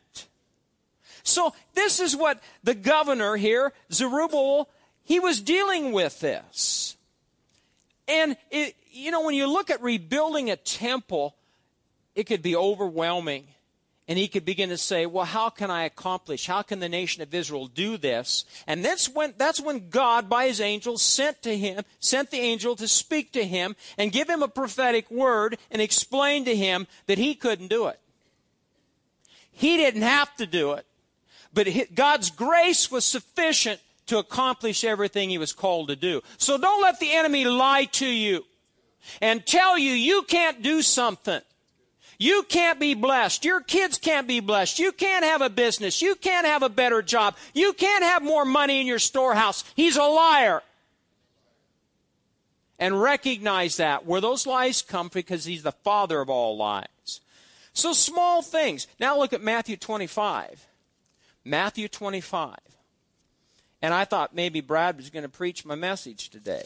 So 1.24 1.53
this 1.74 2.00
is 2.00 2.15
what 2.15 2.41
the 2.63 2.74
governor 2.74 3.38
here, 3.38 3.72
Zerubbabel, 3.91 4.67
he 5.12 5.20
was 5.20 5.41
dealing 5.41 5.91
with 5.91 6.22
this. 6.22 6.96
And, 8.08 8.38
it, 8.50 8.77
you 8.94 9.12
know, 9.12 9.25
when 9.25 9.36
you 9.36 9.46
look 9.46 9.70
at 9.70 9.82
rebuilding 9.82 10.50
a 10.50 10.56
temple, 10.56 11.36
it 12.15 12.27
could 12.27 12.41
be 12.41 12.56
overwhelming. 12.56 13.48
And 14.08 14.18
he 14.18 14.30
could 14.30 14.46
begin 14.46 14.70
to 14.70 14.77
say, 14.77 15.06
well, 15.06 15.25
how 15.25 15.50
can 15.50 15.70
I 15.70 15.84
accomplish? 15.84 16.48
How 16.48 16.62
can 16.62 16.80
the 16.80 16.88
nation 16.88 17.22
of 17.22 17.36
Israel 17.36 17.68
do 17.68 17.98
this? 17.98 18.46
And 18.68 18.86
that's 18.86 19.10
when, 19.10 19.34
that's 19.38 19.60
when 19.60 19.89
God, 19.89 20.30
by 20.30 20.48
his 20.48 20.62
angel, 20.62 20.98
sent 20.98 21.41
to 21.41 21.58
him, 21.58 21.84
sent 22.00 22.32
the 22.32 22.39
angel 22.39 22.77
to 22.77 22.88
speak 22.88 23.34
to 23.34 23.44
him 23.44 23.75
and 23.98 24.13
give 24.13 24.30
him 24.30 24.41
a 24.41 24.48
prophetic 24.48 25.12
word 25.12 25.58
and 25.70 25.82
explain 25.82 26.46
to 26.46 26.56
him 26.56 26.88
that 27.08 27.18
he 27.18 27.36
couldn't 27.36 27.68
do 27.68 27.88
it. 27.88 28.00
He 29.51 29.75
didn't 29.75 30.03
have 30.03 30.34
to 30.38 30.46
do 30.46 30.72
it. 30.72 30.86
But 31.53 31.68
God's 31.94 32.32
grace 32.32 32.89
was 32.89 33.03
sufficient 33.03 33.82
to 34.08 34.17
accomplish 34.17 34.84
everything 34.84 35.29
he 35.29 35.38
was 35.38 35.53
called 35.53 35.88
to 35.89 35.96
do. 35.96 36.22
So 36.38 36.58
don't 36.58 36.81
let 36.81 37.00
the 37.00 37.12
enemy 37.12 37.46
lie 37.46 37.86
to 37.86 38.08
you 38.08 38.46
and 39.22 39.46
tell 39.46 39.77
you 39.77 39.91
you 39.91 40.24
can't 40.24 40.62
do 40.62 40.81
something. 40.81 41.41
You 42.22 42.43
can't 42.43 42.79
be 42.79 42.93
blessed. 42.93 43.43
Your 43.43 43.62
kids 43.62 43.98
can't 43.98 44.27
be 44.27 44.41
blessed. 44.41 44.77
You 44.77 44.91
can't 44.91 45.25
have 45.25 45.41
a 45.41 45.50
business. 45.50 46.03
You 46.03 46.13
can't 46.13 46.46
have 46.46 46.62
a 46.62 46.70
better 46.70 47.01
job. 47.01 47.36
You 47.53 47.74
can't 47.74 48.03
have 48.03 48.22
more 48.22 48.46
money 48.46 48.79
in 48.79 48.86
your 48.86 49.00
storehouse. 49.00 49.63
He's 49.75 49.98
a 49.98 50.03
liar. 50.03 50.62
And 52.77 53.01
recognize 53.01 53.77
that 53.77 54.05
where 54.05 54.22
those 54.22 54.46
lies 54.46 54.84
come 54.84 55.10
because 55.12 55.46
he's 55.46 55.63
the 55.63 55.72
father 55.72 56.22
of 56.22 56.29
all 56.29 56.58
lies. 56.58 57.22
So 57.74 57.93
small 57.93 58.43
things. 58.43 58.86
Now 59.00 59.17
look 59.17 59.34
at 59.34 59.41
Matthew 59.41 59.75
25. 59.75 60.67
Matthew 61.43 61.88
25. 61.88 62.55
And 63.81 63.93
I 63.93 64.05
thought 64.05 64.35
maybe 64.35 64.61
Brad 64.61 64.97
was 64.97 65.09
going 65.09 65.23
to 65.23 65.29
preach 65.29 65.65
my 65.65 65.75
message 65.75 66.29
today. 66.29 66.63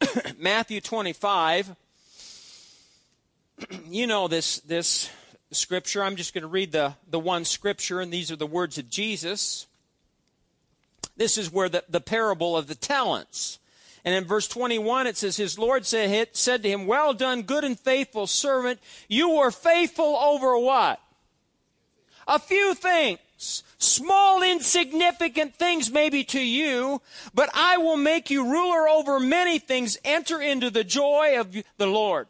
Matthew 0.38 0.80
25. 0.80 1.76
you 3.88 4.06
know 4.06 4.28
this, 4.28 4.60
this 4.60 5.10
scripture. 5.50 6.02
I'm 6.02 6.16
just 6.16 6.34
going 6.34 6.42
to 6.42 6.48
read 6.48 6.72
the, 6.72 6.94
the 7.10 7.18
one 7.18 7.44
scripture, 7.44 8.00
and 8.00 8.12
these 8.12 8.30
are 8.30 8.36
the 8.36 8.46
words 8.46 8.78
of 8.78 8.88
Jesus. 8.88 9.66
This 11.16 11.36
is 11.36 11.52
where 11.52 11.68
the, 11.68 11.84
the 11.88 12.00
parable 12.00 12.56
of 12.56 12.66
the 12.66 12.74
talents. 12.74 13.58
And 14.04 14.14
in 14.14 14.24
verse 14.24 14.48
21, 14.48 15.06
it 15.06 15.16
says, 15.16 15.36
His 15.36 15.58
Lord 15.58 15.86
said, 15.86 16.28
said 16.32 16.62
to 16.62 16.68
him, 16.68 16.86
Well 16.86 17.12
done, 17.14 17.42
good 17.42 17.62
and 17.62 17.78
faithful 17.78 18.26
servant. 18.26 18.80
You 19.08 19.30
were 19.36 19.50
faithful 19.50 20.16
over 20.16 20.58
what? 20.58 21.00
A 22.26 22.38
few 22.38 22.74
things. 22.74 23.18
Small, 23.42 24.42
insignificant 24.42 25.56
things 25.56 25.90
maybe 25.90 26.22
to 26.24 26.40
you, 26.40 27.02
but 27.34 27.50
I 27.54 27.76
will 27.78 27.96
make 27.96 28.30
you 28.30 28.50
ruler 28.50 28.88
over 28.88 29.18
many 29.18 29.58
things. 29.58 29.98
Enter 30.04 30.40
into 30.40 30.70
the 30.70 30.84
joy 30.84 31.38
of 31.38 31.52
the 31.76 31.86
Lord. 31.86 32.28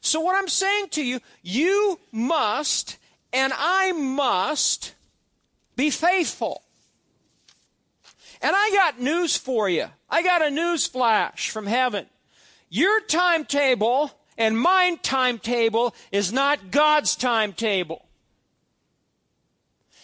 So, 0.00 0.20
what 0.20 0.36
I'm 0.36 0.48
saying 0.48 0.90
to 0.90 1.04
you, 1.04 1.20
you 1.42 1.98
must 2.12 2.98
and 3.32 3.52
I 3.56 3.90
must 3.92 4.94
be 5.74 5.90
faithful. 5.90 6.62
And 8.40 8.54
I 8.54 8.70
got 8.72 9.00
news 9.00 9.36
for 9.36 9.68
you. 9.68 9.86
I 10.08 10.22
got 10.22 10.42
a 10.42 10.50
news 10.50 10.86
flash 10.86 11.50
from 11.50 11.66
heaven. 11.66 12.06
Your 12.68 13.00
timetable 13.00 14.12
and 14.38 14.58
my 14.58 14.96
timetable 15.02 15.94
is 16.12 16.32
not 16.32 16.70
God's 16.70 17.16
timetable. 17.16 18.05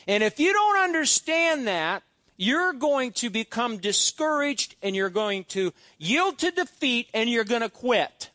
And 0.06 0.22
if 0.22 0.40
you 0.40 0.52
don't 0.52 0.78
understand 0.78 1.66
that, 1.66 2.02
you're 2.36 2.72
going 2.72 3.12
to 3.12 3.30
become 3.30 3.78
discouraged 3.78 4.74
and 4.82 4.96
you're 4.96 5.10
going 5.10 5.44
to 5.44 5.72
yield 5.98 6.38
to 6.38 6.50
defeat 6.50 7.08
and 7.14 7.30
you're 7.30 7.44
going 7.44 7.62
to 7.62 7.68
quit. 7.68 8.30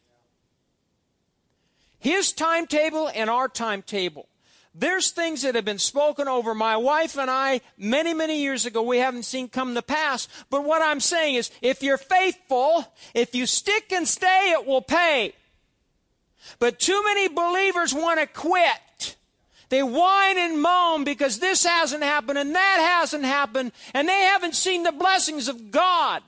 His 2.00 2.32
timetable 2.32 3.10
and 3.14 3.30
our 3.30 3.48
timetable. 3.48 4.30
There's 4.74 5.10
things 5.10 5.42
that 5.42 5.56
have 5.56 5.66
been 5.66 5.80
spoken 5.80 6.28
over 6.28 6.54
my 6.54 6.78
wife 6.78 7.18
and 7.18 7.32
I 7.32 7.62
many, 7.78 8.14
many 8.14 8.42
years 8.42 8.68
ago 8.68 8.84
we 8.84 9.00
haven't 9.00 9.24
seen 9.24 9.50
come 9.50 9.74
to 9.74 9.82
pass. 9.82 10.28
But 10.52 10.64
what 10.64 10.84
I'm 10.84 11.00
saying 11.00 11.36
is, 11.36 11.50
if 11.64 11.82
you're 11.82 11.98
faithful, 11.98 12.86
if 13.16 13.34
you 13.34 13.48
stick 13.48 13.92
and 13.92 14.08
stay, 14.08 14.52
it 14.52 14.68
will 14.68 14.84
pay. 14.84 15.34
But 16.60 16.80
too 16.80 17.02
many 17.04 17.28
believers 17.28 17.94
want 17.94 18.20
to 18.20 18.28
quit. 18.28 18.78
They 19.70 19.84
whine 19.84 20.38
and 20.38 20.62
moan 20.62 21.04
because 21.04 21.40
this 21.40 21.66
hasn't 21.66 22.04
happened 22.04 22.38
and 22.38 22.56
that 22.56 22.98
hasn't 23.00 23.26
happened, 23.26 23.74
and 23.94 24.08
they 24.08 24.22
haven't 24.22 24.56
seen 24.56 24.84
the 24.84 24.92
blessings 24.92 25.48
of 25.48 25.72
God. 25.72 26.24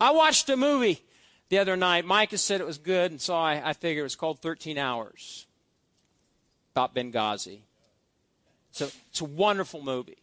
I 0.00 0.10
watched 0.10 0.48
a 0.50 0.56
movie 0.56 1.00
the 1.48 1.58
other 1.58 1.76
night. 1.76 2.04
Micah 2.04 2.38
said 2.38 2.60
it 2.60 2.66
was 2.66 2.78
good, 2.78 3.12
and 3.12 3.20
so 3.20 3.34
I, 3.34 3.70
I 3.70 3.72
figured 3.74 4.00
it 4.00 4.02
was 4.02 4.16
called 4.16 4.40
13 4.40 4.76
Hours 4.76 5.46
about 6.74 6.94
Benghazi. 6.94 7.60
So 8.72 8.90
it's 9.08 9.20
a 9.20 9.24
wonderful 9.24 9.80
movie. 9.82 10.18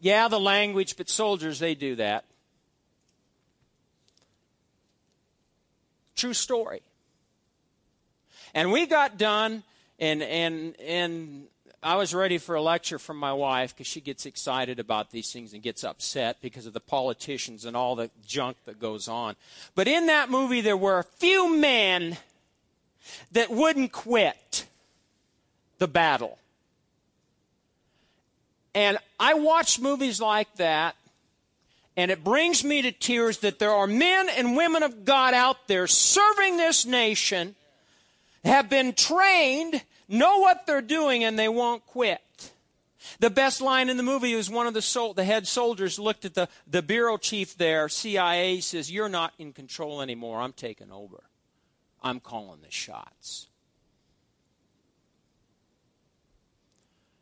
Yeah, 0.00 0.28
the 0.28 0.40
language, 0.40 0.96
but 0.96 1.10
soldiers, 1.10 1.58
they 1.58 1.74
do 1.74 1.96
that. 1.96 2.24
True 6.16 6.32
story. 6.32 6.80
And 8.54 8.72
we 8.72 8.86
got 8.86 9.18
done, 9.18 9.62
and 9.98 10.22
and 10.22 10.74
and 10.80 11.46
I 11.82 11.96
was 11.96 12.14
ready 12.14 12.36
for 12.36 12.54
a 12.54 12.62
lecture 12.62 12.98
from 12.98 13.16
my 13.16 13.32
wife 13.32 13.74
because 13.74 13.86
she 13.86 14.00
gets 14.00 14.26
excited 14.26 14.78
about 14.78 15.10
these 15.10 15.32
things 15.32 15.54
and 15.54 15.62
gets 15.62 15.82
upset 15.82 16.36
because 16.42 16.66
of 16.66 16.74
the 16.74 16.80
politicians 16.80 17.64
and 17.64 17.76
all 17.76 17.96
the 17.96 18.10
junk 18.26 18.58
that 18.66 18.78
goes 18.78 19.08
on. 19.08 19.36
But 19.74 19.88
in 19.88 20.06
that 20.06 20.30
movie, 20.30 20.60
there 20.60 20.76
were 20.76 20.98
a 20.98 21.04
few 21.04 21.56
men 21.56 22.18
that 23.32 23.50
wouldn't 23.50 23.92
quit 23.92 24.66
the 25.78 25.88
battle. 25.88 26.38
And 28.74 28.98
I 29.18 29.34
watch 29.34 29.80
movies 29.80 30.20
like 30.20 30.54
that, 30.56 30.94
and 31.96 32.10
it 32.10 32.22
brings 32.22 32.62
me 32.62 32.82
to 32.82 32.92
tears 32.92 33.38
that 33.38 33.58
there 33.58 33.72
are 33.72 33.86
men 33.86 34.28
and 34.28 34.56
women 34.56 34.82
of 34.82 35.04
God 35.04 35.34
out 35.34 35.66
there 35.66 35.86
serving 35.86 36.56
this 36.56 36.86
nation, 36.86 37.56
have 38.44 38.68
been 38.68 38.92
trained 38.92 39.82
know 40.08 40.38
what 40.38 40.66
they're 40.66 40.82
doing 40.82 41.24
and 41.24 41.38
they 41.38 41.48
won't 41.48 41.86
quit. 41.86 42.20
The 43.18 43.30
best 43.30 43.60
line 43.60 43.88
in 43.88 43.96
the 43.96 44.02
movie 44.02 44.32
is 44.32 44.50
one 44.50 44.66
of 44.66 44.74
the, 44.74 44.82
sol- 44.82 45.14
the 45.14 45.24
head 45.24 45.46
soldiers 45.46 45.98
looked 45.98 46.24
at 46.24 46.34
the, 46.34 46.48
the 46.66 46.82
bureau 46.82 47.16
chief 47.16 47.56
there, 47.56 47.88
CIA, 47.88 48.60
says, 48.60 48.90
You're 48.90 49.08
not 49.08 49.32
in 49.38 49.52
control 49.52 50.02
anymore. 50.02 50.40
I'm 50.40 50.52
taking 50.52 50.92
over. 50.92 51.22
I'm 52.02 52.20
calling 52.20 52.60
the 52.62 52.70
shots. 52.70 53.46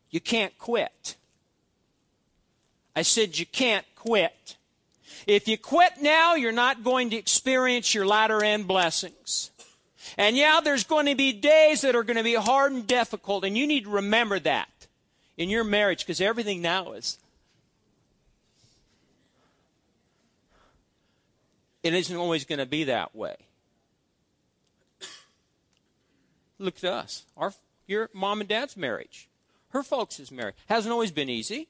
You 0.09 0.19
can't 0.19 0.57
quit. 0.57 1.15
I 2.95 3.03
said, 3.03 3.37
You 3.37 3.45
can't 3.45 3.85
quit. 3.95 4.57
If 5.27 5.47
you 5.47 5.57
quit 5.57 6.01
now, 6.01 6.35
you're 6.35 6.51
not 6.51 6.83
going 6.83 7.09
to 7.11 7.15
experience 7.15 7.93
your 7.93 8.05
latter 8.05 8.43
end 8.43 8.67
blessings. 8.67 9.51
And 10.17 10.35
yeah, 10.35 10.59
there's 10.63 10.83
going 10.83 11.05
to 11.05 11.15
be 11.15 11.33
days 11.33 11.81
that 11.81 11.95
are 11.95 12.03
going 12.03 12.17
to 12.17 12.23
be 12.23 12.35
hard 12.35 12.71
and 12.71 12.85
difficult, 12.85 13.43
and 13.43 13.57
you 13.57 13.67
need 13.67 13.85
to 13.85 13.89
remember 13.89 14.39
that 14.39 14.87
in 15.37 15.49
your 15.49 15.63
marriage 15.63 15.99
because 16.05 16.21
everything 16.21 16.61
now 16.61 16.93
is. 16.93 17.17
It 21.81 21.93
isn't 21.93 22.15
always 22.15 22.45
going 22.45 22.59
to 22.59 22.65
be 22.65 22.85
that 22.85 23.15
way. 23.15 23.35
Look 26.57 26.77
at 26.77 26.83
us. 26.83 27.23
Our, 27.37 27.53
your 27.87 28.09
mom 28.13 28.41
and 28.41 28.49
dad's 28.49 28.75
marriage. 28.75 29.29
Her 29.69 29.81
folks' 29.81 30.29
married. 30.29 30.55
Hasn't 30.67 30.91
always 30.91 31.11
been 31.11 31.29
easy. 31.29 31.69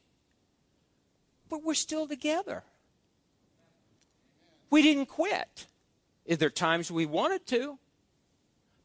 But 1.48 1.64
we're 1.64 1.76
still 1.76 2.08
together. 2.08 2.64
We 4.70 4.82
didn't 4.82 5.08
quit. 5.08 5.68
There 6.28 6.50
times 6.50 6.92
we 6.92 7.06
wanted 7.06 7.46
to? 7.48 7.78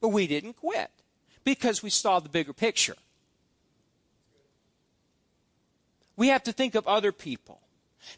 But 0.04 0.10
we 0.10 0.26
didn't 0.26 0.58
quit 0.58 0.90
because 1.44 1.82
we 1.82 1.88
saw 1.88 2.20
the 2.20 2.28
bigger 2.28 2.52
picture. 2.52 2.96
We 6.14 6.28
have 6.28 6.42
to 6.42 6.52
think 6.52 6.74
of 6.74 6.86
other 6.86 7.10
people. 7.10 7.62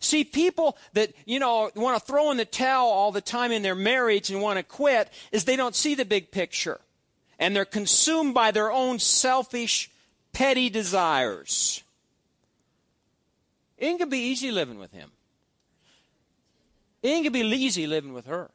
See, 0.01 0.25
people 0.25 0.77
that, 0.94 1.12
you 1.27 1.38
know, 1.38 1.70
want 1.77 1.96
to 1.96 2.05
throw 2.05 2.33
in 2.33 2.38
the 2.38 2.44
towel 2.44 2.88
all 2.88 3.12
the 3.12 3.20
time 3.20 3.53
in 3.53 3.62
their 3.62 3.77
marriage 3.77 4.33
and 4.33 4.42
want 4.42 4.57
to 4.57 4.64
quit 4.64 5.12
is 5.31 5.44
they 5.44 5.55
don't 5.55 5.77
see 5.77 5.94
the 5.94 6.05
big 6.05 6.33
picture. 6.33 6.81
And 7.38 7.55
they're 7.55 7.64
consumed 7.64 8.35
by 8.35 8.51
their 8.51 8.72
own 8.72 8.99
selfish, 8.99 9.88
petty 10.33 10.68
desires. 10.68 11.85
It 13.79 13.96
to 13.99 14.07
be 14.07 14.18
easy 14.18 14.51
living 14.51 14.81
with 14.81 14.90
him. 14.90 15.12
It 17.05 17.22
to 17.22 17.31
be 17.31 17.42
easy 17.42 17.87
living 17.87 18.12
with 18.12 18.27
her. 18.27 18.51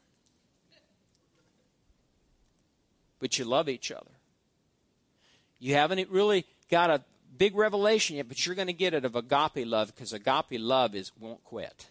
But 3.22 3.38
you 3.38 3.46
love 3.46 3.70
each 3.70 3.92
other. 3.92 4.12
You 5.60 5.76
haven't 5.76 6.10
really 6.10 6.46
got 6.70 6.90
a 6.90 7.04
big 7.38 7.56
revelation 7.56 8.18
yet, 8.18 8.28
but 8.28 8.46
you're 8.46 8.56
going 8.56 8.68
to 8.68 8.74
get 8.74 8.94
it 8.94 9.06
of 9.06 9.16
agape 9.16 9.66
love 9.66 9.94
because 9.94 10.12
agape 10.12 10.60
love 10.60 10.96
is 10.96 11.12
won't 11.20 11.44
quit. 11.44 11.88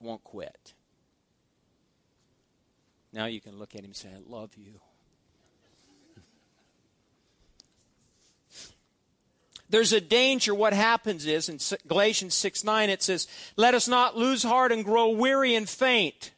Won't 0.00 0.22
quit. 0.22 0.74
Now 3.12 3.24
you 3.24 3.40
can 3.40 3.58
look 3.58 3.74
at 3.74 3.80
him 3.80 3.86
and 3.86 3.96
say, 3.96 4.10
I 4.14 4.20
love 4.28 4.50
you. 4.56 4.74
There's 9.68 9.92
a 9.92 10.00
danger. 10.00 10.54
What 10.54 10.74
happens 10.74 11.26
is 11.26 11.48
in 11.48 11.58
Galatians 11.88 12.34
6 12.34 12.62
9, 12.62 12.90
it 12.90 13.02
says, 13.02 13.26
Let 13.56 13.74
us 13.74 13.88
not 13.88 14.16
lose 14.16 14.42
heart 14.42 14.70
and 14.70 14.84
grow 14.84 15.08
weary 15.08 15.54
and 15.54 15.68
faint 15.68 16.32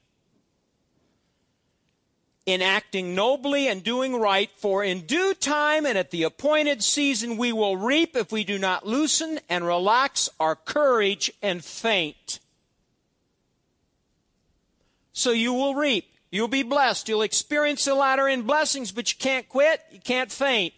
in 2.48 2.62
acting 2.62 3.14
nobly 3.14 3.68
and 3.68 3.84
doing 3.84 4.18
right, 4.18 4.48
for 4.56 4.82
in 4.82 5.02
due 5.02 5.34
time 5.34 5.84
and 5.84 5.98
at 5.98 6.10
the 6.10 6.22
appointed 6.22 6.82
season 6.82 7.36
we 7.36 7.52
will 7.52 7.76
reap 7.76 8.16
if 8.16 8.32
we 8.32 8.42
do 8.42 8.58
not 8.58 8.86
loosen 8.86 9.38
and 9.50 9.66
relax 9.66 10.30
our 10.40 10.56
courage 10.56 11.30
and 11.42 11.62
faint. 11.62 12.40
So 15.12 15.30
you 15.30 15.52
will 15.52 15.74
reap. 15.74 16.10
You'll 16.30 16.48
be 16.48 16.62
blessed. 16.62 17.10
You'll 17.10 17.20
experience 17.20 17.84
the 17.84 17.94
latter 17.94 18.26
in 18.26 18.42
blessings, 18.42 18.92
but 18.92 19.12
you 19.12 19.18
can't 19.18 19.46
quit. 19.46 19.82
You 19.92 20.00
can't 20.00 20.32
faint. 20.32 20.72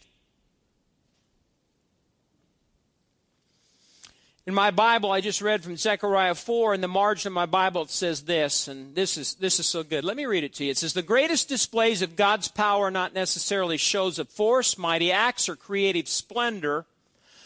In 4.51 4.55
my 4.55 4.73
Bible, 4.73 5.13
I 5.13 5.21
just 5.21 5.43
read 5.43 5.63
from 5.63 5.77
Zechariah 5.77 6.35
4. 6.35 6.75
In 6.75 6.81
the 6.81 6.89
margin 6.89 7.29
of 7.29 7.35
my 7.35 7.47
Bible, 7.47 7.83
it 7.83 7.91
says 7.91 8.23
this, 8.23 8.67
and 8.67 8.97
this 8.97 9.17
is, 9.17 9.35
this 9.35 9.61
is 9.61 9.67
so 9.67 9.85
good. 9.85 10.03
Let 10.03 10.17
me 10.17 10.27
read 10.27 10.43
it 10.43 10.55
to 10.55 10.65
you. 10.65 10.73
It 10.73 10.77
says, 10.77 10.93
The 10.93 11.03
greatest 11.03 11.49
displays 11.49 12.03
of 12.03 12.17
God's 12.17 12.49
power 12.49 12.87
are 12.87 12.91
not 12.91 13.15
necessarily 13.15 13.77
shows 13.77 14.19
of 14.19 14.29
force, 14.29 14.77
mighty 14.77 15.13
acts, 15.13 15.49
or 15.49 15.55
creative 15.55 16.09
splendor. 16.09 16.85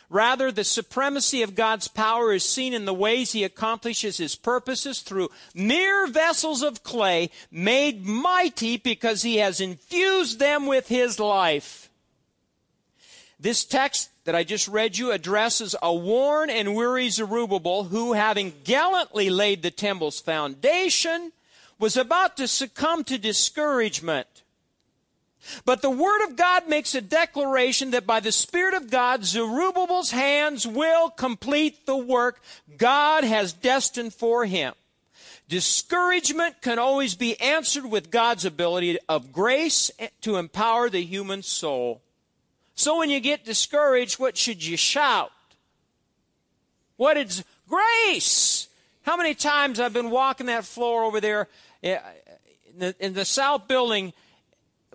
Rather, 0.09 0.51
the 0.51 0.65
supremacy 0.65 1.43
of 1.43 1.55
God's 1.55 1.89
power 1.89 2.33
is 2.33 2.43
seen 2.43 2.73
in 2.73 2.87
the 2.87 2.95
ways 2.95 3.33
He 3.33 3.45
accomplishes 3.45 4.17
His 4.17 4.35
purposes 4.35 5.01
through 5.01 5.29
mere 5.55 6.07
vessels 6.07 6.63
of 6.63 6.83
clay 6.85 7.29
made 7.51 8.07
mighty 8.07 8.79
because 8.79 9.21
He 9.21 9.37
has 9.37 9.61
infused 9.61 10.39
them 10.39 10.67
with 10.67 10.89
His 10.89 11.21
life. 11.21 11.91
This 13.39 13.63
text 13.63 14.09
that 14.25 14.35
I 14.35 14.45
just 14.45 14.69
read 14.69 14.97
you 14.97 15.13
addresses 15.13 15.77
a 15.83 15.95
worn 15.95 16.51
and 16.51 16.75
weary 16.75 17.09
Zerubbabel 17.11 17.85
who, 17.85 18.15
having 18.15 18.53
gallantly 18.65 19.31
laid 19.31 19.63
the 19.63 19.71
temple's 19.71 20.21
foundation, 20.21 21.33
was 21.79 21.97
about 21.97 22.37
to 22.39 22.49
succumb 22.49 23.05
to 23.05 23.19
discouragement. 23.19 24.27
But 25.67 25.83
the 25.83 25.91
Word 25.91 26.25
of 26.25 26.37
God 26.37 26.69
makes 26.69 26.95
a 26.95 27.03
declaration 27.03 27.91
that 27.91 28.07
by 28.07 28.21
the 28.21 28.33
Spirit 28.33 28.75
of 28.75 28.91
God, 28.91 29.25
Zerubbabel's 29.25 30.11
hands 30.11 30.67
will 30.67 31.11
complete 31.11 31.85
the 31.85 31.97
work 31.97 32.43
God 32.79 33.25
has 33.25 33.53
destined 33.53 34.15
for 34.15 34.47
him. 34.47 34.73
Discouragement 35.49 36.63
can 36.63 36.79
always 36.79 37.15
be 37.15 37.39
answered 37.39 37.85
with 37.85 38.11
God's 38.11 38.47
ability 38.47 38.99
of 39.07 39.33
grace 39.33 39.91
to 40.23 40.37
empower 40.37 40.89
the 40.89 41.03
human 41.03 41.43
soul. 41.43 42.01
So 42.75 42.99
when 42.99 43.11
you 43.11 43.21
get 43.21 43.45
discouraged, 43.45 44.19
what 44.19 44.37
should 44.37 44.65
you 44.65 44.77
shout? 44.77 45.33
What 46.97 47.17
is 47.17 47.45
grace? 47.69 48.69
How 49.03 49.17
many 49.17 49.35
times 49.35 49.81
I've 49.81 49.93
been 49.93 50.11
walking 50.11 50.47
that 50.47 50.65
floor 50.65 51.05
over 51.05 51.21
there 51.21 51.49
eh, 51.83 51.99
in 52.73 52.79
the, 52.79 52.95
in 52.99 53.15
the 53.15 53.25
south 53.25 53.69
building 53.69 54.13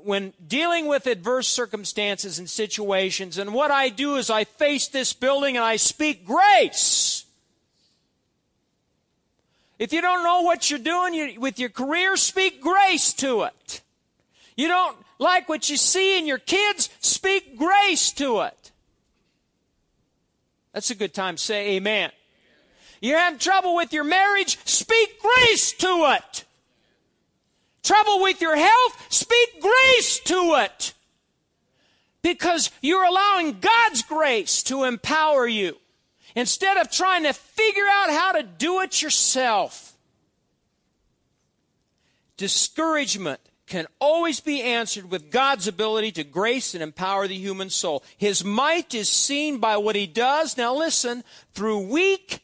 when 0.03 0.33
dealing 0.45 0.87
with 0.87 1.07
adverse 1.07 1.47
circumstances 1.47 2.39
and 2.39 2.49
situations, 2.49 3.37
and 3.37 3.53
what 3.53 3.71
I 3.71 3.89
do 3.89 4.15
is 4.15 4.29
I 4.29 4.43
face 4.45 4.87
this 4.87 5.13
building 5.13 5.57
and 5.57 5.65
I 5.65 5.75
speak 5.75 6.25
grace. 6.25 7.25
If 9.77 9.93
you 9.93 10.01
don't 10.01 10.23
know 10.23 10.41
what 10.41 10.69
you're 10.69 10.79
doing 10.79 11.39
with 11.39 11.59
your 11.59 11.69
career, 11.69 12.17
speak 12.17 12.61
grace 12.61 13.13
to 13.13 13.43
it. 13.43 13.81
You 14.55 14.67
don't 14.67 14.97
like 15.19 15.49
what 15.49 15.69
you 15.69 15.77
see 15.77 16.17
in 16.17 16.25
your 16.25 16.39
kids, 16.39 16.89
speak 17.01 17.57
grace 17.57 18.11
to 18.13 18.39
it. 18.41 18.71
That's 20.73 20.89
a 20.89 20.95
good 20.95 21.13
time 21.13 21.35
to 21.35 21.41
say 21.41 21.75
amen. 21.75 22.11
You 23.01 23.15
have 23.15 23.39
trouble 23.39 23.75
with 23.75 23.93
your 23.93 24.03
marriage, 24.03 24.57
speak 24.65 25.21
grace 25.21 25.73
to 25.73 26.15
it. 26.17 26.45
Trouble 27.83 28.21
with 28.21 28.41
your 28.41 28.55
health, 28.55 29.05
speak 29.09 29.61
grace 29.61 30.19
to 30.25 30.55
it. 30.63 30.93
Because 32.21 32.71
you're 32.81 33.05
allowing 33.05 33.59
God's 33.59 34.03
grace 34.03 34.63
to 34.63 34.83
empower 34.83 35.47
you 35.47 35.77
instead 36.35 36.77
of 36.77 36.91
trying 36.91 37.23
to 37.23 37.33
figure 37.33 37.87
out 37.89 38.09
how 38.09 38.33
to 38.33 38.43
do 38.43 38.81
it 38.81 39.01
yourself. 39.01 39.95
Discouragement 42.35 43.39
can 43.69 43.87
always 43.99 44.39
be 44.39 44.61
answered 44.61 45.09
with 45.09 45.31
God's 45.31 45.67
ability 45.67 46.11
to 46.13 46.23
grace 46.23 46.73
and 46.73 46.83
empower 46.83 47.27
the 47.27 47.37
human 47.37 47.69
soul. 47.69 48.03
His 48.17 48.43
might 48.43 48.93
is 48.95 49.07
seen 49.07 49.59
by 49.59 49.77
what 49.77 49.95
he 49.95 50.07
does. 50.07 50.57
Now 50.57 50.75
listen, 50.75 51.23
through 51.53 51.87
weak, 51.87 52.43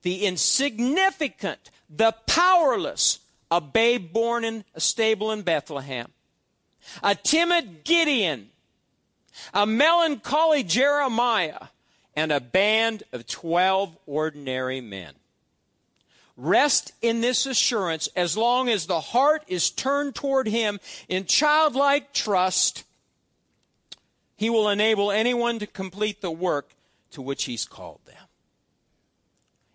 the 0.00 0.24
insignificant, 0.24 1.70
the 1.88 2.12
powerless, 2.26 3.20
a 3.50 3.60
babe 3.60 4.12
born 4.12 4.44
in 4.44 4.64
a 4.74 4.80
stable 4.80 5.30
in 5.30 5.42
Bethlehem, 5.42 6.10
a 7.02 7.14
timid 7.14 7.84
Gideon, 7.84 8.48
a 9.52 9.66
melancholy 9.66 10.62
Jeremiah, 10.62 11.66
and 12.16 12.32
a 12.32 12.40
band 12.40 13.02
of 13.12 13.26
12 13.26 13.96
ordinary 14.06 14.80
men. 14.80 15.12
Rest 16.36 16.92
in 17.02 17.20
this 17.20 17.46
assurance 17.46 18.08
as 18.16 18.36
long 18.36 18.68
as 18.68 18.86
the 18.86 19.00
heart 19.00 19.44
is 19.48 19.70
turned 19.70 20.14
toward 20.14 20.48
Him 20.48 20.80
in 21.08 21.26
childlike 21.26 22.12
trust. 22.12 22.84
He 24.36 24.48
will 24.48 24.68
enable 24.68 25.12
anyone 25.12 25.58
to 25.58 25.66
complete 25.66 26.20
the 26.20 26.30
work 26.30 26.70
to 27.10 27.22
which 27.22 27.44
He's 27.44 27.64
called 27.64 28.00
them. 28.06 28.16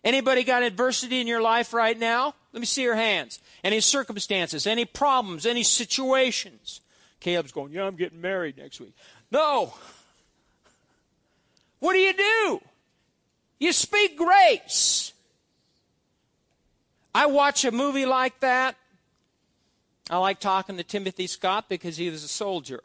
Anybody 0.04 0.44
got 0.44 0.62
adversity 0.62 1.20
in 1.20 1.26
your 1.26 1.42
life 1.42 1.72
right 1.72 1.98
now? 1.98 2.34
Let 2.52 2.60
me 2.60 2.66
see 2.66 2.82
your 2.82 2.94
hands. 2.94 3.40
Any 3.62 3.80
circumstances, 3.80 4.66
any 4.66 4.84
problems, 4.84 5.44
any 5.44 5.62
situations? 5.62 6.80
Caleb's 7.20 7.52
going, 7.52 7.72
Yeah, 7.72 7.84
I'm 7.84 7.96
getting 7.96 8.20
married 8.20 8.56
next 8.56 8.80
week. 8.80 8.94
No. 9.30 9.74
What 11.80 11.92
do 11.92 11.98
you 11.98 12.12
do? 12.12 12.60
You 13.60 13.72
speak 13.72 14.16
grace. 14.16 15.12
I 17.18 17.26
watch 17.26 17.64
a 17.64 17.72
movie 17.72 18.06
like 18.06 18.38
that. 18.38 18.76
I 20.08 20.18
like 20.18 20.38
talking 20.38 20.76
to 20.76 20.84
Timothy 20.84 21.26
Scott 21.26 21.68
because 21.68 21.96
he 21.96 22.08
was 22.10 22.22
a 22.22 22.28
soldier. 22.28 22.80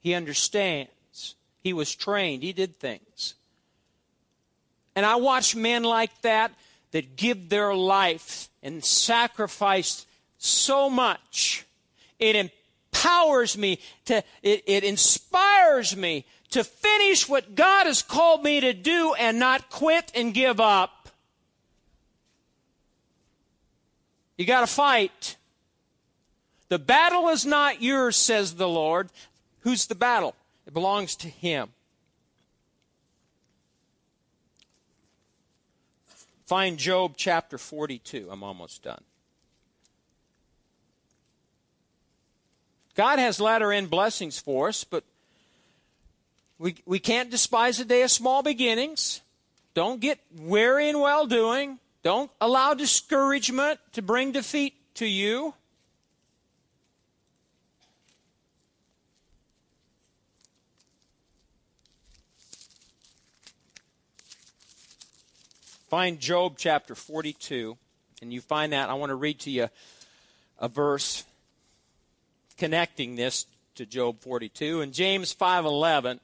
He 0.00 0.12
understands. 0.12 1.34
He 1.62 1.72
was 1.72 1.94
trained. 1.94 2.42
He 2.42 2.52
did 2.52 2.76
things. 2.76 3.32
And 4.94 5.06
I 5.06 5.16
watch 5.16 5.56
men 5.56 5.82
like 5.82 6.20
that 6.20 6.52
that 6.90 7.16
give 7.16 7.48
their 7.48 7.74
life 7.74 8.50
and 8.62 8.84
sacrifice 8.84 10.04
so 10.36 10.90
much. 10.90 11.64
It 12.18 12.36
empowers 12.36 13.56
me 13.56 13.78
to, 14.04 14.22
it, 14.42 14.62
it 14.66 14.84
inspires 14.84 15.96
me 15.96 16.26
to 16.50 16.64
finish 16.64 17.30
what 17.30 17.54
God 17.54 17.86
has 17.86 18.02
called 18.02 18.42
me 18.42 18.60
to 18.60 18.74
do 18.74 19.14
and 19.18 19.38
not 19.38 19.70
quit 19.70 20.12
and 20.14 20.34
give 20.34 20.60
up. 20.60 21.03
You 24.36 24.44
got 24.46 24.60
to 24.60 24.66
fight. 24.66 25.36
The 26.68 26.78
battle 26.78 27.28
is 27.28 27.46
not 27.46 27.82
yours, 27.82 28.16
says 28.16 28.54
the 28.54 28.68
Lord. 28.68 29.10
Who's 29.60 29.86
the 29.86 29.94
battle? 29.94 30.34
It 30.66 30.74
belongs 30.74 31.14
to 31.16 31.28
Him. 31.28 31.70
Find 36.46 36.78
Job 36.78 37.14
chapter 37.16 37.58
42. 37.58 38.28
I'm 38.30 38.42
almost 38.42 38.82
done. 38.82 39.02
God 42.94 43.18
has 43.18 43.40
latter 43.40 43.72
end 43.72 43.90
blessings 43.90 44.38
for 44.38 44.68
us, 44.68 44.84
but 44.84 45.04
we, 46.58 46.76
we 46.86 46.98
can't 46.98 47.30
despise 47.30 47.80
a 47.80 47.84
day 47.84 48.02
of 48.02 48.10
small 48.10 48.42
beginnings. 48.42 49.20
Don't 49.74 50.00
get 50.00 50.20
weary 50.36 50.88
in 50.88 51.00
well 51.00 51.26
doing. 51.26 51.78
Don't 52.04 52.30
allow 52.38 52.74
discouragement 52.74 53.80
to 53.94 54.02
bring 54.02 54.30
defeat 54.30 54.74
to 54.96 55.06
you. 55.06 55.54
Find 65.88 66.20
Job 66.20 66.56
chapter 66.58 66.94
42, 66.94 67.78
and 68.20 68.30
you 68.30 68.42
find 68.42 68.74
that. 68.74 68.90
I 68.90 68.94
want 68.94 69.08
to 69.08 69.16
read 69.16 69.38
to 69.40 69.50
you 69.50 69.70
a 70.58 70.68
verse 70.68 71.24
connecting 72.58 73.16
this 73.16 73.46
to 73.76 73.86
Job 73.86 74.20
42. 74.20 74.82
In 74.82 74.92
James 74.92 75.32
5:11, 75.32 76.20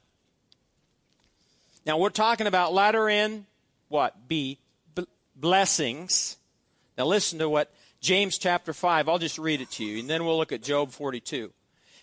now 1.86 1.96
we're 1.96 2.10
talking 2.10 2.46
about 2.46 2.74
latter 2.74 3.08
end, 3.08 3.46
what? 3.88 4.28
B- 4.28 4.58
blessings. 5.40 6.36
Now 6.98 7.06
listen 7.06 7.38
to 7.38 7.48
what 7.48 7.72
James 8.00 8.38
chapter 8.38 8.72
5, 8.72 9.08
I'll 9.08 9.18
just 9.18 9.38
read 9.38 9.60
it 9.60 9.70
to 9.72 9.84
you, 9.84 10.00
and 10.00 10.08
then 10.08 10.24
we'll 10.24 10.38
look 10.38 10.52
at 10.52 10.62
Job 10.62 10.90
42. 10.90 11.52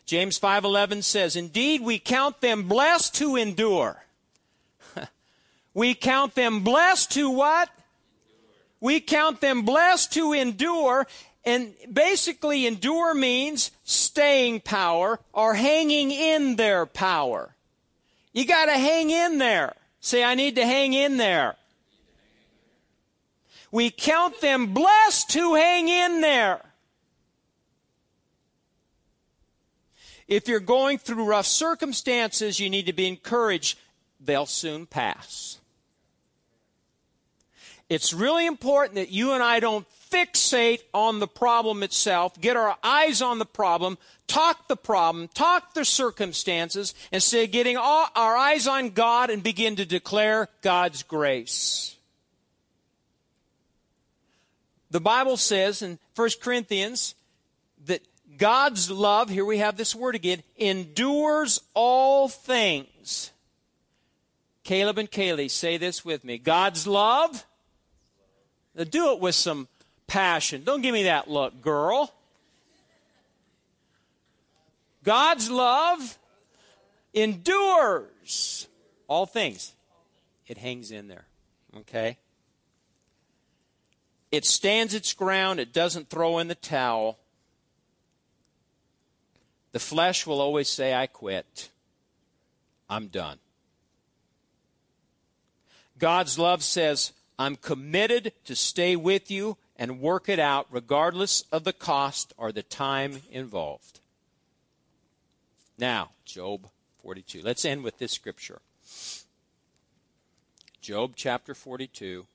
James 0.06 0.40
5:11 0.40 1.02
says, 1.02 1.36
"Indeed 1.36 1.82
we 1.82 2.00
count 2.00 2.40
them 2.40 2.68
blessed 2.68 3.18
who 3.18 3.36
endure." 3.36 4.06
we 5.74 5.94
count 5.94 6.34
them 6.36 6.62
blessed 6.62 7.14
who 7.14 7.30
what? 7.30 7.70
We 8.80 9.02
count 9.02 9.42
them 9.42 9.64
blessed 9.64 10.16
who 10.16 10.32
endure, 10.32 11.08
and 11.44 11.76
basically 11.92 12.66
endure 12.66 13.14
means 13.14 13.72
staying 13.84 14.62
power 14.62 15.20
or 15.34 15.56
hanging 15.56 16.12
in 16.12 16.56
their 16.56 16.86
power. 16.86 17.56
You 18.32 18.46
got 18.46 18.66
to 18.66 18.78
hang 18.78 19.10
in 19.10 19.40
there. 19.40 19.76
Say, 20.00 20.24
I 20.24 20.36
need 20.36 20.56
to 20.56 20.66
hang 20.66 20.94
in 20.94 21.18
there. 21.18 21.56
We 23.72 23.90
count 23.90 24.40
them 24.42 24.74
blessed 24.74 25.34
who 25.34 25.56
hang 25.56 25.90
in 25.90 26.22
there. 26.22 26.62
If 30.28 30.48
you're 30.48 30.60
going 30.60 30.98
through 30.98 31.24
rough 31.24 31.46
circumstances, 31.46 32.60
you 32.60 32.70
need 32.70 32.86
to 32.88 32.94
be 32.94 33.08
encouraged. 33.08 33.78
They'll 34.20 34.46
soon 34.46 34.86
pass. 34.86 35.60
It's 37.90 38.14
really 38.14 38.46
important 38.46 38.96
that 38.96 39.10
you 39.10 39.32
and 39.32 39.42
I 39.42 39.62
don't 39.62 39.88
fixate 40.12 40.82
on 40.94 41.20
the 41.20 41.28
problem 41.28 41.84
itself, 41.84 42.40
get 42.40 42.58
our 42.58 42.78
eyes 42.84 43.22
on 43.22 43.40
the 43.40 43.46
problem, 43.46 43.98
talk 44.28 44.68
the 44.68 44.76
problem, 44.76 45.30
talk 45.30 45.74
the 45.74 45.86
circumstances, 45.86 46.94
instead 47.12 47.46
of 47.46 47.52
getting 47.52 47.78
all, 47.78 48.08
our 48.16 48.36
eyes 48.36 48.68
on 48.68 48.90
God 48.90 49.30
and 49.30 49.42
begin 49.42 49.78
to 49.78 49.86
declare 49.86 50.50
God's 50.62 51.04
grace. 51.04 51.97
The 54.90 55.02
Bible 55.02 55.38
says 55.38 55.82
in 55.82 56.00
1 56.16 56.30
Corinthians 56.42 57.16
that 57.86 58.02
God's 58.38 58.90
love, 58.90 59.30
here 59.30 59.46
we 59.46 59.58
have 59.58 59.78
this 59.78 59.94
word 59.96 60.16
again, 60.16 60.44
endures 60.58 61.60
all 61.74 62.30
things. 62.30 63.32
Caleb 64.64 64.98
and 64.98 65.10
Kaylee, 65.10 65.50
say 65.50 65.78
this 65.78 66.06
with 66.06 66.24
me. 66.24 66.38
God's 66.38 66.86
love, 66.88 67.46
do 68.90 69.14
it 69.14 69.20
with 69.20 69.36
some 69.36 69.68
passion. 70.08 70.64
Don't 70.64 70.82
give 70.82 70.94
me 70.94 71.04
that 71.04 71.30
look, 71.30 71.62
girl. 71.62 72.14
God's 75.04 75.50
love 75.50 76.18
endures 77.14 78.68
all 79.08 79.26
things. 79.26 79.74
It 80.48 80.58
hangs 80.58 80.92
in 80.92 81.08
there. 81.08 81.26
Okay? 81.78 82.18
It 84.32 84.46
stands 84.46 84.94
its 84.94 85.14
ground. 85.14 85.60
It 85.60 85.74
doesn't 85.74 86.10
throw 86.10 86.40
in 86.40 86.48
the 86.48 86.56
towel. 86.56 87.18
The 89.72 89.80
flesh 89.80 90.26
will 90.26 90.42
always 90.42 90.70
say, 90.70 90.94
I 90.94 91.08
quit. 91.08 91.70
I'm 92.90 93.08
done. 93.08 93.40
God's 96.00 96.38
love 96.38 96.64
says, 96.64 97.12
I'm 97.40 97.56
committed 97.56 98.34
to 98.46 98.56
stay 98.56 98.96
with 98.96 99.30
you 99.30 99.58
and 99.76 100.00
work 100.00 100.30
it 100.30 100.40
out 100.40 100.68
regardless 100.72 101.44
of 101.52 101.64
the 101.64 101.74
cost 101.74 102.34
or 102.38 102.52
the 102.52 102.64
time 102.64 103.22
involved. 103.32 104.00
Now, 105.78 106.12
Job 106.26 106.68
42. 107.04 107.42
Let's 107.44 107.66
end 107.66 107.84
with 107.84 108.00
this 108.00 108.12
scripture. 108.12 108.60
Job 110.82 111.14
chapter 111.16 111.54
42. 111.54 112.26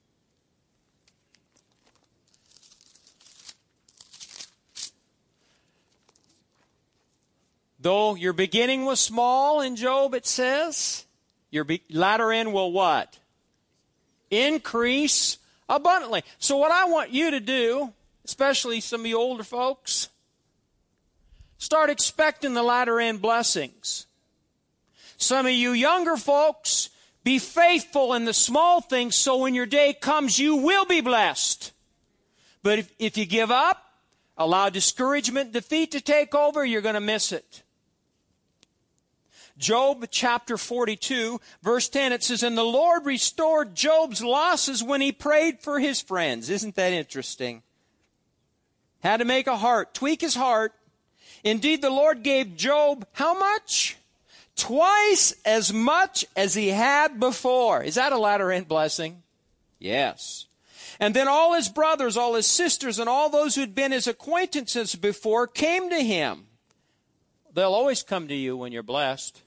Though 7.83 8.15
your 8.15 8.33
beginning 8.33 8.85
was 8.85 9.01
small 9.01 9.61
in 9.61 9.75
Job, 9.75 10.15
it 10.15 10.25
says, 10.25 11.05
your 11.51 11.65
be- 11.65 11.83
latter 11.91 12.31
end 12.31 12.53
will 12.53 12.71
what? 12.71 13.19
Increase 14.31 15.39
abundantly. 15.69 16.23
So, 16.39 16.57
what 16.57 16.71
I 16.71 16.85
want 16.85 17.11
you 17.11 17.33
to 17.33 17.41
do, 17.41 17.93
especially 18.25 18.81
some 18.81 19.01
of 19.01 19.07
you 19.07 19.19
older 19.19 19.43
folks, 19.43 20.09
start 21.59 21.91
expecting 21.91 22.55
the 22.55 22.63
latter 22.63 23.01
end 23.01 23.21
blessings. 23.21 24.07
Some 25.17 25.47
of 25.47 25.53
you 25.53 25.73
younger 25.73 26.17
folks, 26.17 26.89
be 27.25 27.41
faithful 27.41 28.15
in 28.15 28.27
the 28.27 28.33
small 28.33 28.81
things 28.81 29.17
so 29.17 29.39
when 29.39 29.57
your 29.57 29.67
day 29.67 29.93
comes, 29.93 30.39
you 30.39 30.55
will 30.55 30.85
be 30.85 31.01
blessed. 31.01 31.73
But 32.63 32.79
if, 32.79 32.93
if 33.01 33.19
you 33.19 33.27
give 33.27 33.51
up, 33.51 33.85
allow 34.39 34.69
discouragement, 34.69 35.53
defeat 35.53 35.91
to 35.91 36.01
take 36.01 36.33
over, 36.33 36.65
you're 36.65 36.81
going 36.81 36.95
to 36.95 37.01
miss 37.01 37.33
it. 37.33 37.63
Job 39.63 40.05
chapter 40.11 40.59
42, 40.59 41.41
verse 41.63 41.89
10, 41.89 42.13
it 42.13 42.25
says, 42.25 42.43
And 42.43 42.59
the 42.59 42.65
Lord 42.65 43.07
restored 43.07 43.77
Job's 43.77 44.23
losses 44.23 44.83
when 44.83 45.01
he 45.01 45.13
prayed 45.13 45.61
for 45.61 45.79
his 45.79 46.03
friends. 46.03 46.51
Isn't 46.51 46.75
that 46.75 46.93
interesting? 46.93 47.63
Had 49.05 49.19
to 49.19 49.25
make 49.25 49.47
a 49.47 49.57
heart, 49.57 49.95
tweak 49.95 50.21
his 50.21 50.35
heart. 50.35 50.75
Indeed, 51.45 51.81
the 51.81 51.91
Lord 51.91 52.25
gave 52.25 52.57
Job 52.57 53.07
how 53.13 53.39
much? 53.39 53.97
Twice 54.57 55.33
as 55.45 55.73
much 55.73 56.25
as 56.37 56.55
he 56.55 56.69
had 56.69 57.21
before. 57.21 57.85
Is 57.85 57.95
that 57.95 58.13
a 58.13 58.19
latter 58.19 58.51
end 58.51 58.67
blessing? 58.67 59.23
Yes. 59.79 60.47
And 60.99 61.15
then 61.15 61.29
all 61.29 61.55
his 61.55 61.69
brothers, 61.69 62.17
all 62.17 62.35
his 62.35 62.49
sisters, 62.49 62.99
and 62.99 63.09
all 63.09 63.31
those 63.31 63.55
who'd 63.55 63.77
been 63.77 63.93
his 63.93 64.09
acquaintances 64.09 64.97
before 64.97 65.47
came 65.47 65.89
to 65.89 66.03
him 66.03 66.47
They'll 67.55 67.75
always 67.75 68.03
come 68.03 68.29
to 68.29 68.35
you 68.35 68.57
when 68.57 68.73
you're 68.73 68.83
blessed. 68.83 69.43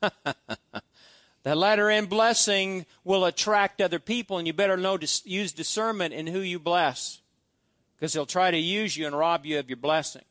that 1.42 1.56
latter 1.56 1.90
end 1.90 2.08
blessing 2.08 2.86
will 3.04 3.24
attract 3.24 3.80
other 3.80 3.98
people, 3.98 4.38
and 4.38 4.46
you 4.46 4.52
better 4.52 4.76
know 4.76 4.98
use 5.24 5.52
discernment 5.52 6.14
in 6.14 6.26
who 6.26 6.40
you 6.40 6.58
bless 6.58 7.20
because 7.96 8.12
they'll 8.12 8.26
try 8.26 8.50
to 8.50 8.58
use 8.58 8.96
you 8.96 9.06
and 9.06 9.16
rob 9.16 9.44
you 9.44 9.58
of 9.58 9.68
your 9.68 9.76
blessing. 9.76 10.22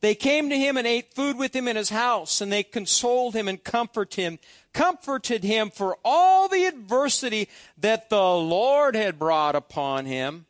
They 0.00 0.14
came 0.14 0.50
to 0.50 0.58
him 0.58 0.76
and 0.76 0.86
ate 0.86 1.14
food 1.14 1.38
with 1.38 1.56
him 1.56 1.66
in 1.66 1.76
his 1.76 1.88
house, 1.88 2.40
and 2.40 2.52
they 2.52 2.62
consoled 2.62 3.34
him 3.34 3.48
and 3.48 3.62
comforted 3.62 4.22
him, 4.22 4.38
comforted 4.74 5.42
him 5.42 5.70
for 5.70 5.96
all 6.04 6.48
the 6.48 6.66
adversity 6.66 7.48
that 7.78 8.10
the 8.10 8.22
Lord 8.22 8.94
had 8.94 9.18
brought 9.18 9.56
upon 9.56 10.04
him. 10.04 10.44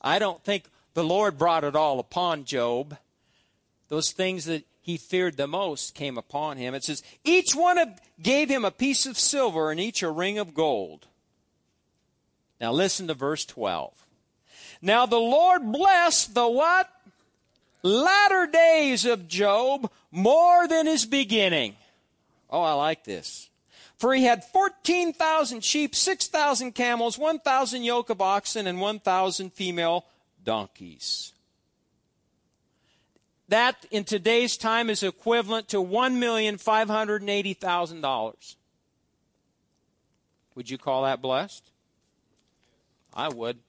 I 0.00 0.18
don't 0.18 0.42
think 0.42 0.64
the 0.94 1.04
Lord 1.04 1.38
brought 1.38 1.64
it 1.64 1.76
all 1.76 2.00
upon 2.00 2.44
Job. 2.44 2.96
Those 3.88 4.10
things 4.10 4.46
that 4.46 4.64
he 4.84 4.98
feared 4.98 5.38
the 5.38 5.46
most 5.46 5.94
came 5.94 6.18
upon 6.18 6.58
him. 6.58 6.74
It 6.74 6.84
says, 6.84 7.02
Each 7.24 7.54
one 7.54 7.94
gave 8.22 8.50
him 8.50 8.66
a 8.66 8.70
piece 8.70 9.06
of 9.06 9.18
silver 9.18 9.70
and 9.70 9.80
each 9.80 10.02
a 10.02 10.10
ring 10.10 10.36
of 10.36 10.52
gold. 10.52 11.06
Now 12.60 12.70
listen 12.70 13.08
to 13.08 13.14
verse 13.14 13.46
12. 13.46 13.94
Now 14.82 15.06
the 15.06 15.16
Lord 15.16 15.72
blessed 15.72 16.34
the 16.34 16.46
what? 16.46 16.90
Latter 17.82 18.46
days 18.46 19.06
of 19.06 19.26
Job 19.26 19.90
more 20.12 20.68
than 20.68 20.86
his 20.86 21.06
beginning. 21.06 21.76
Oh, 22.50 22.60
I 22.60 22.74
like 22.74 23.04
this. 23.04 23.48
For 23.96 24.12
he 24.12 24.24
had 24.24 24.44
14,000 24.44 25.64
sheep, 25.64 25.94
6,000 25.94 26.72
camels, 26.72 27.16
1,000 27.16 27.84
yoke 27.84 28.10
of 28.10 28.20
oxen, 28.20 28.66
and 28.66 28.82
1,000 28.82 29.50
female 29.50 30.04
donkeys. 30.44 31.33
That 33.54 33.86
in 33.92 34.02
today's 34.02 34.56
time 34.56 34.90
is 34.90 35.04
equivalent 35.04 35.68
to 35.68 35.76
$1,580,000. 35.76 38.56
Would 40.56 40.68
you 40.68 40.76
call 40.76 41.04
that 41.04 41.22
blessed? 41.22 41.70
I 43.14 43.28
would. 43.28 43.60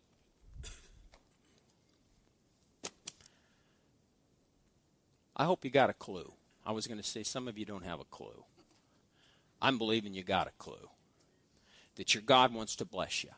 I 5.38 5.46
hope 5.46 5.64
you 5.64 5.70
got 5.70 5.92
a 5.92 5.94
clue. 5.94 6.34
I 6.66 6.72
was 6.72 6.88
going 6.88 6.98
to 6.98 7.04
say 7.04 7.22
some 7.22 7.48
of 7.48 7.56
you 7.56 7.66
don't 7.66 7.86
have 7.86 8.00
a 8.00 8.06
clue. 8.06 8.44
I'm 9.62 9.78
believing 9.78 10.16
you 10.16 10.24
got 10.24 10.48
a 10.48 10.52
clue 10.58 10.90
that 11.94 12.16
your 12.16 12.24
God 12.24 12.56
wants 12.56 12.76
to 12.78 12.86
bless 12.86 13.24
you. 13.24 13.30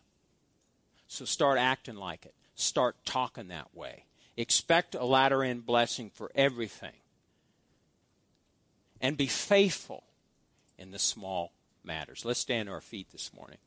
So 1.09 1.25
start 1.25 1.57
acting 1.57 1.97
like 1.97 2.25
it. 2.25 2.35
Start 2.55 2.95
talking 3.03 3.49
that 3.49 3.75
way. 3.75 4.05
Expect 4.37 4.93
a 4.93 5.03
latter 5.03 5.43
end 5.43 5.65
blessing 5.65 6.11
for 6.13 6.31
everything. 6.35 6.93
And 9.01 9.17
be 9.17 9.27
faithful 9.27 10.03
in 10.77 10.91
the 10.91 10.99
small 10.99 11.53
matters. 11.83 12.23
Let's 12.23 12.39
stand 12.39 12.67
to 12.67 12.73
our 12.73 12.81
feet 12.81 13.11
this 13.11 13.33
morning. 13.33 13.57